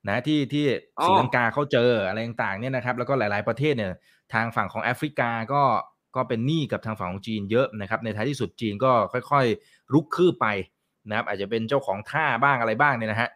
[0.08, 0.66] นะที่ที่
[1.00, 3.92] อ๋อศรีลังกาเขาเจออะไรต่างๆเนี่ยนะครับ แล้วก็หลาย ๆประเทศเนี่ย
[4.34, 5.64] ทางฝั่งของแอฟริกาก็
[6.16, 10.48] ก็เป็นหนี้กับทางฝั่งของจีนเยอะนะครับ ในท้ายที่สุดจีนก็ค่อยๆรุกคืบไป
[11.10, 13.30] นะครับ อาจจะเป็นเจ้าของท่าบ้างอะไรบ้างเนี่ยนะฮะ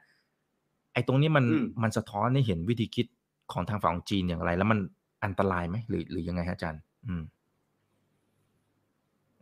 [0.93, 3.07] ไอ้ตรงนี้มันอืมมันสะท้อนให้เห็นวิธีคิด
[3.53, 4.79] ของทางฝั่งของจีนอย่างไร แล้วมัน
[5.23, 7.21] อันตรายไหมหรือหรือยังไงฮะอาจารย์ อืม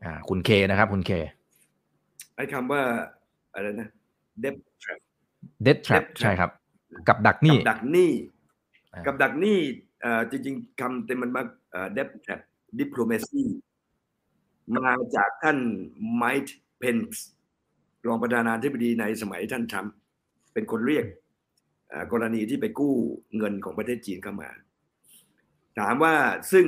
[0.03, 1.11] อ่า คุณเคนะครับ คุณเค
[2.35, 2.81] ไอ้คำว่า
[3.53, 3.89] อะไรนะ
[4.43, 4.99] debt trap
[5.63, 6.51] เด t ทรัพ Debt trap ใช่ครับ
[7.07, 8.11] กับดักหนี้กับดักหนี้
[8.93, 9.84] อ่ากับดักหนี้เอ่อ
[10.31, 12.41] จริง ๆคำเต็มมันมาเอ่อ debt trap
[12.79, 13.43] diplomacy
[14.77, 15.57] มาจากท่าน
[16.15, 17.25] ไมค์เพนส์
[18.07, 19.93] รองประธานาธิบดีในสมัยท่านทรัมป์
[20.53, 21.05] เป็นคนเรียก
[22.11, 22.93] กรณีที่ไปกู้
[23.37, 24.49] เงินของประเทศจีนเข้ามา
[25.79, 26.15] ถามว่า
[26.51, 26.65] ซึ่ง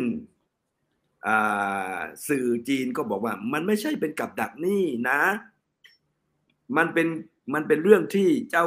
[2.27, 5.19] สื่อจีนก็บอกว่า มันไม่ใช่เป็นกับดักหนี้นะ
[6.77, 7.07] มันเป็น
[7.53, 8.65] มันเป็นเรื่องที่เจ้า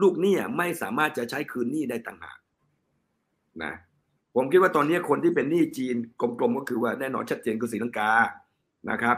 [0.00, 2.38] ลูกหนี้ไม่สามารถจะใช้คืนหนี้ได้ต่างหาก
[3.62, 3.72] นะ
[4.36, 8.10] ผมคิดว่าตอนนี้คนที่เป็นหนี้จีนกลมๆก็คือว่าแน่นอนชัดเจนคือศรีลังกา
[8.90, 9.16] นะครับ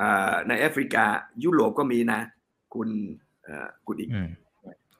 [0.00, 1.04] อ่าในแอฟริกา
[1.44, 2.20] ยุโรปก็มีนะ
[2.74, 2.88] คุณ
[3.44, 4.28] เอ่อคุณอีกอืม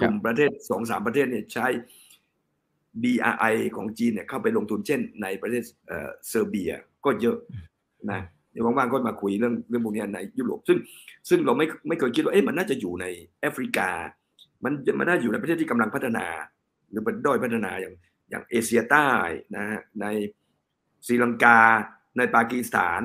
[0.00, 1.66] กลุ่มประเทศสองสามประเทศเนี่ยใช้
[3.02, 6.72] BRI ของจีนเนี่ยเข้าไปลงทุนเช่น ในประเทศเอ่อเซอร์เบีย
[7.04, 7.36] ก็เยอะ
[8.10, 8.20] นะ
[8.52, 10.78] เดี๋ยวว่างๆก็มาคุยเรื่องเรื่องพวกเนี้ยในยุโรปซึ่ง
[11.28, 13.06] ซึ่งเราไม่ไม่เคยคิดว่าเอ๊ะมันน่าจะอยู่ใน
[13.40, 13.88] แอฟริกา
[14.64, 16.26] มันมันน่าอยู่ในประเทศที่กำลังพัฒนา
[16.90, 17.94] หรือเป็นด้อยพัฒนาอย่าง
[18.32, 19.08] อย่างเอเชียใต้
[19.56, 20.06] นะฮะใน
[21.06, 21.60] ศรีลังกา
[22.16, 23.02] ในปากีสถาน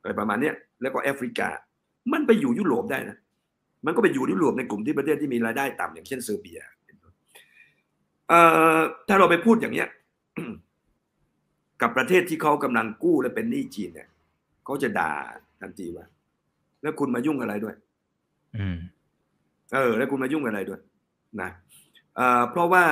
[0.00, 1.48] อะไรประมาณเนี้ยแล้วก็แอฟริกา
[2.12, 3.16] มันไปอยู่ยุโรปได้นะ
[3.86, 6.60] มันก็ไปอยู่ยุโรปในกลุ่มที่ประเทศที่มีรายได้ต่ำอย่างเช่นเซอร์เบีย
[8.28, 8.40] เอ่
[8.76, 9.88] อถ้าเราไปพูดอย่างเนี้ย
[11.82, 14.08] กับประเทศที่เขากำลังกู้และเป็นหนี้จีนเนี่ย
[14.64, 15.12] เขาจะด่า
[15.60, 16.06] ทันทีว่า
[16.82, 17.74] แล้วคุณมายุ่งอะไรด้วย
[18.56, 18.78] อืม
[19.74, 20.80] เออ แล้วคุณมายุ่งอะไรด้วย
[21.40, 21.50] นะ
[22.16, 22.84] เอ่อเพราะว่า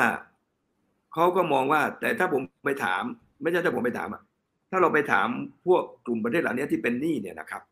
[1.21, 3.03] เขาก็มองว่า แต่ถ้าผมไปถาม
[3.43, 4.23] ไม่ใช่ถ้าผมไปถามอะ
[4.71, 5.29] ถ้าเราไปถาม
[5.67, 7.63] พวกกลุ่มประเทศเหล่านี้ที่เป็นหนี้เนี่ยนะครับ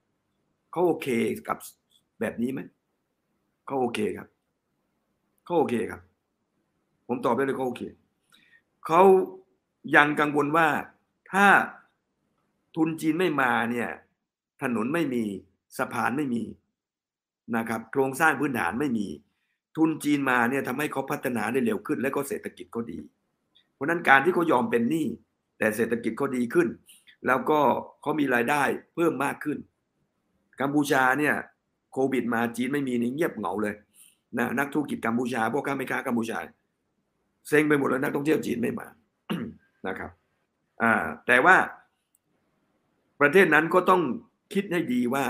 [0.72, 1.09] เขาโอเค
[1.49, 1.59] กับ
[2.20, 2.61] แบบนี้ไหม
[3.66, 4.28] เขาโอเคครับ
[5.44, 6.01] เขาโอเคครับ
[7.09, 7.82] ผมตอบได้เลยเขาโอเค
[8.86, 9.03] เขา
[9.97, 10.68] ยังกังวลว่า
[11.32, 11.47] ถ้า
[12.76, 13.88] ทุนจีนไม่มาเนี่ย
[14.62, 15.24] ถนนไม่มี
[15.78, 16.42] สะพานไม่มี
[17.57, 19.07] นะครับโครงสร้างพื้นฐานไม่มี
[19.76, 22.99] ทุนจีนมาเนี่ยทำให้เขาพัฒนาได้เร็วขึ้น และก็เศรษฐกิจก็ดี
[23.77, 25.07] เพราะฉะนั้นการที่เขายอมเป็นหนี้
[25.59, 26.68] แต่เศรษฐกิจเขาดีขึ้น
[27.27, 27.61] แล้วก็
[28.03, 28.62] เขามีรายได้
[28.95, 29.59] เพิ่มมากขึ้น
[30.61, 31.35] กัมพูชาเนี่ย
[31.93, 33.74] โควิดมาจีนไม่มีนี่เงียบเหงาเลย
[34.39, 36.39] นะนักธุรกิจกัมพูชาพวกค้าไม่ค้ากัมพูชา
[37.49, 38.87] เซ็งไปหมดแล้วนักท่องเที่ยวจีนไม่มา
[39.87, 40.11] นะครับ
[40.83, 40.93] อ่า
[41.27, 41.57] แต่ว่า
[43.20, 44.03] ประเทศนั้นก็ต้อง
[44.55, 45.24] คิดให้ดีว่า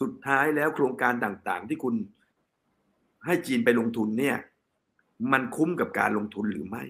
[0.00, 1.94] สุดท้ายแล้วโครงการต่างๆ ที่คุณ
[3.26, 4.36] ให้จีนไปลงทุนเนี่ย
[5.32, 6.84] มันคุ้มกับการลงทุนหรือไม่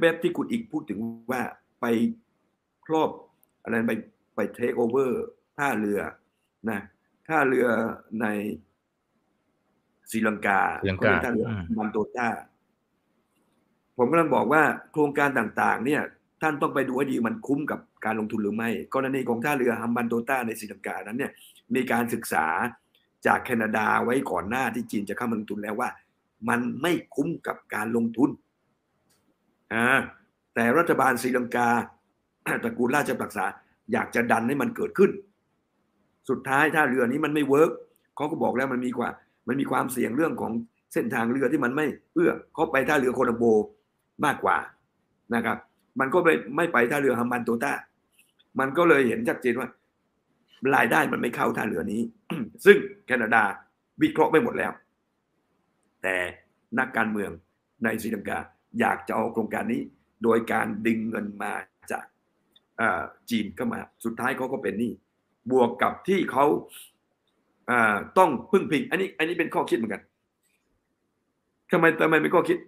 [0.00, 0.98] แบบๆที่คุณอีกพูดถึง
[1.30, 1.42] ว่า
[1.80, 1.86] ไป
[2.86, 3.10] ครอบ
[3.62, 3.92] อะไรไป
[4.34, 5.22] ไปเทคโอเวอร์
[5.56, 6.00] ท่าเรือ
[6.70, 6.80] นะ
[7.28, 7.66] ท่าเรือ
[8.20, 8.26] ใน
[10.10, 12.28] ศรีลังกาศรีลังกาเขเรียท่าเรืออมมันโตต้า
[13.96, 14.62] ผมกำลังบอกว่า
[14.92, 16.02] โครงการต่างๆ เนี่ย
[16.42, 21.32] ท่านต้องไปดูให้ดีมันคุ้มกับการลงทุนหรือไม่กรณีของท่าเรือฮัมบันโตต้าในศรีลังกานั้นเนี่ย
[21.74, 22.46] มีการศึกษา
[23.26, 25.88] จากแคนาดาไว้ก่อนหน้าที่จีนจะเข้ามาลงทุนแล้วว่า
[26.48, 28.30] มันไม่คุ้มกับการลงทุน
[29.74, 29.86] อ่า
[30.54, 31.68] แต่รัฐบาลศรีลังกา
[32.64, 33.44] ตระกูลราชปรักษา
[33.92, 35.10] อยากจะดันให้มันเกิดขึ้น
[36.28, 37.70] สุดท้ายถ้าเรือนี้มันไม่เวิร์ก
[38.16, 39.08] เขาก็บอกแล้วมันมีกว่า
[39.48, 40.52] มันมีความเสี่ยงเรื่องของ
[40.92, 43.44] เส้นทางเรือที่มันไม่เอื้อเขาไปท่าเรือโคลัมโบ
[44.24, 44.56] มากกว่า
[45.34, 45.58] นะครับ
[46.00, 47.72] มันก็ไปไม่ไปท่าเรือฮัมบันโตต้า
[48.58, 49.68] มันก็เลยเห็นชัดเจนว่า
[50.74, 52.00] รายได้มันไม่เข้าท่าเรือนี้
[52.64, 53.42] ซึ่งแคนาดา
[54.02, 54.72] วิเคราะห์ไปหมดแล้ว
[56.02, 56.16] แต่
[56.78, 57.30] นักการเมือง
[57.84, 58.38] ในศรีลังกา
[58.80, 59.82] อยากจะเอาโครงการนี้
[60.22, 61.52] โดยการดึงเงินมา
[61.90, 62.04] จาก
[63.30, 64.92] จีนเข้ามา สุดท้ายเขาก็เป็นหนี้
[65.50, 66.46] บวกกับที่เขา
[68.18, 70.02] ต้องพึ่งพิง อันนี้ อันนี้เป็นข้อคิดเหมือนกัน
[71.72, 72.58] ทำไมทำไมเป็นข้อคิด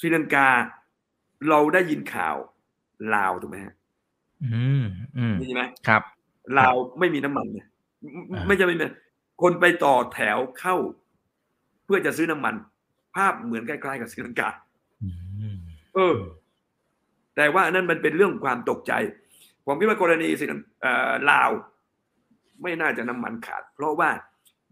[0.00, 0.48] ศรีลังกา
[1.48, 2.36] เราได้ยินข่าว
[3.14, 3.74] ลาวถูกไหมฮะ
[4.44, 4.84] อืม
[5.18, 6.02] อืมนี่ไหมครับ
[6.58, 7.66] ลาวไม่มีน้ำมันเนี่ย
[8.46, 8.84] ไม่จะไม่มี
[9.42, 10.76] คนไปต่อแถวเข้า
[11.84, 12.54] เพื่อจะซื้อน้ำมัน
[13.14, 14.48] ภาพเหมือนใกล้ๆกับศรีลังกา
[15.98, 16.16] เออ
[17.36, 18.92] แต่ว่านั่นมันเป็นเรื่องความตกใจ
[19.66, 20.44] ผมคิดว่ากรณีสิ
[21.30, 21.50] ลาว
[22.62, 24.10] ไม่น่าจะน้ำมันขาด เพราะว่า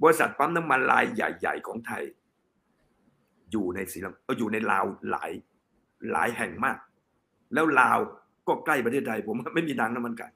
[0.02, 2.02] บริษัทปั๊มน้ำมันรายใหญ่ ๆ ของไทย
[3.52, 5.30] อยู่ในสีลังอยู่ในลาวหลาย
[6.12, 6.76] หลายแห่งมาก
[7.54, 7.98] แล้วลาว
[8.48, 10.32] ก็ใกล้ประเทศไทย ผมไม่มีดังน้ำมันขาด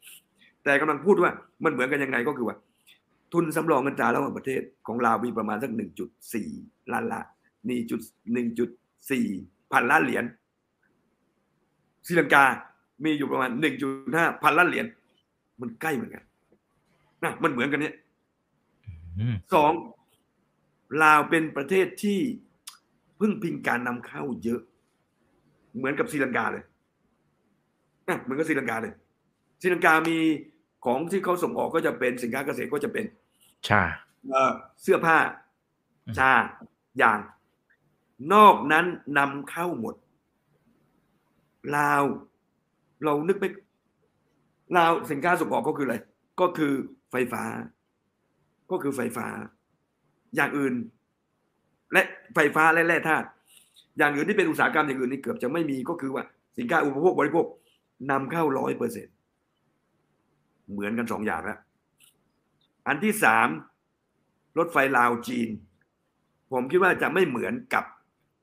[0.65, 1.31] แต่กำลังพูดว่า
[1.65, 2.57] มันเหมือนกันยังไงก็คือว่า
[3.33, 6.49] ทุนสำรองเงินตราระหว่างประเทศของลาวมีประมาณสักหนึ่งจุดสี่
[6.93, 7.21] ล้านละ
[7.69, 8.01] นี่จุด
[8.33, 8.71] หนึ่งจุด
[9.11, 9.27] สี่
[9.73, 10.25] พันล้านเหรียญ
[12.07, 12.45] ศรีลังกา
[13.05, 14.87] มีอยู่ประมาณหนึ่งจุดห้าพันล้านเหรียญ
[15.61, 16.25] มันใกล้เหมือนกัน
[17.25, 17.95] นะมันเหมือนกันเนี้ย
[19.55, 19.73] สอง
[21.03, 22.19] ลาวเป็นประเทศที่
[23.21, 24.61] พึ่งพิงการนำเข้าเยอะ
[25.77, 26.65] เหมือนกับศรีลังกาเลย
[28.09, 28.95] นะเหมือนกับศรีลังกาเลย
[29.63, 30.17] ศรีลังกามี
[30.85, 33.05] ของที่เขาส่งออกก็จะเป็นสินค้าเกษตรก็จะเป็น
[33.69, 33.83] ชา
[34.83, 35.19] เสื้อผ้า
[36.19, 36.33] ชา
[37.03, 37.21] ยาง
[38.35, 38.87] นอกนั้น
[39.19, 39.95] นำเข้าหมด
[41.77, 42.03] ลาว
[43.05, 43.45] เรานึกไป
[44.77, 45.97] ลาวสินค้าส่งออกก็คืออะไร
[46.41, 46.73] ก็คือ
[47.11, 47.43] ไฟฟ้า
[48.71, 49.27] ก็คือไฟฟ้า
[50.37, 50.75] อย่างอื่น
[51.93, 52.03] และ
[52.35, 53.27] ไฟฟ้าและแร่ธาตุ
[53.99, 56.25] อย่างอื่นที่เป็นอุตสาหกรรมอย่างอื่นนี่เกือบจะไม่มีก็คือว่า
[56.59, 57.47] สินค้าอุปโภคบริโภค
[58.11, 59.07] นำเข้าร้อยเปอร์เซ็นต์
[60.71, 61.59] เหมือนกันสองอย่างแล้ว
[62.87, 63.49] อันที่สาม
[64.59, 65.49] รถไฟลาวจีน
[66.53, 67.85] ผมคิดว่าจะไม่เหมือนกับ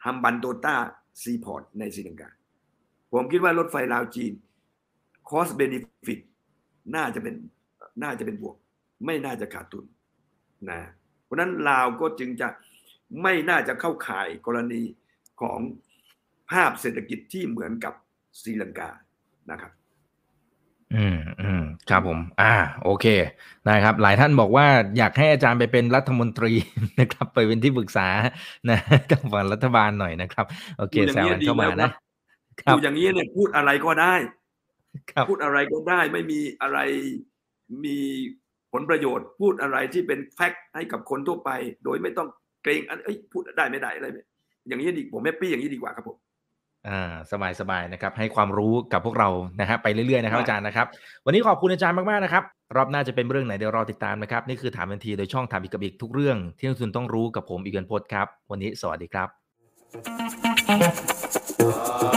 [0.06, 2.30] Hambantota seaport ในศรีลังกา
[3.14, 4.34] ผมคิดว่ารถไฟลาวจีน
[5.30, 6.20] cost benefit
[6.96, 7.36] น่าจะเป็น
[8.04, 8.56] น่าจะเป็นบวก
[9.06, 9.86] ไม่น่าจะขาดทุน
[10.70, 10.82] นะ
[11.24, 12.48] เพราะนั้นลาวก็จึงจะ
[13.24, 14.82] ไม่น่าจะเข้าข่ายกรณี
[15.42, 15.60] ของ
[16.52, 17.94] ภาพเศรษฐกิจที่เหมือนกับ
[18.42, 18.90] ศรีลังกา
[19.52, 19.72] นะครับ
[20.96, 22.54] อืมอืมครับผม อ่า
[22.84, 23.06] โอเค
[23.70, 26.52] นะครับ หลายท่านบอกว่าอยากให้อาจารย์ไปเป็นรัฐมนตรี
[27.00, 28.08] นะครับ ไปเป็นที่ปรึกษา
[28.70, 28.80] นะ
[29.12, 30.46] กับฝั่งรัฐบาลหน่อยนะครับ
[30.78, 31.92] โอเคแซวกันเข้ามานะ
[32.66, 34.16] อยู่อย่างนี้เนี่ยพูดอะไรก็ได้
[35.30, 36.80] พูดอะไรก็ได้ไม่มีอะไร
[37.86, 37.98] มี
[38.72, 41.50] ผลประโยชน์ พูดอะไรที่เป็นแฟกต์ให้กับคนทั่วไป
[41.86, 42.28] โดยไม่ต้อง
[42.64, 44.08] เกรงอันเอ้ยพูดได้ไม่ได้อะไร
[44.68, 46.18] อย่างนี้ดีผมแฮปปี้อย่างนี้ดีกว่าครับผม
[46.88, 49.30] อ่าสบายสบายนะครับ ให้ความรู้กับพวกเรา
[49.62, 50.88] นะฮะไปเรื่อยๆนะครับอาจารย์นะครับ
[51.26, 52.44] วันนี้ขอบคุณอาจารย์มากๆนะครับ
[52.76, 59.26] รอบหน้าจะเป็นเรื่องไหนเดี๋ยวรอติดตามนะครับ นี่คือถามทันทีโดยช่องถามอีกกับอีกทุกเรื่อง ที่นักทุนต้องรู้กับผมอีกเกินพดครับ วันนี้สวัสดีครั
[62.14, 62.17] บ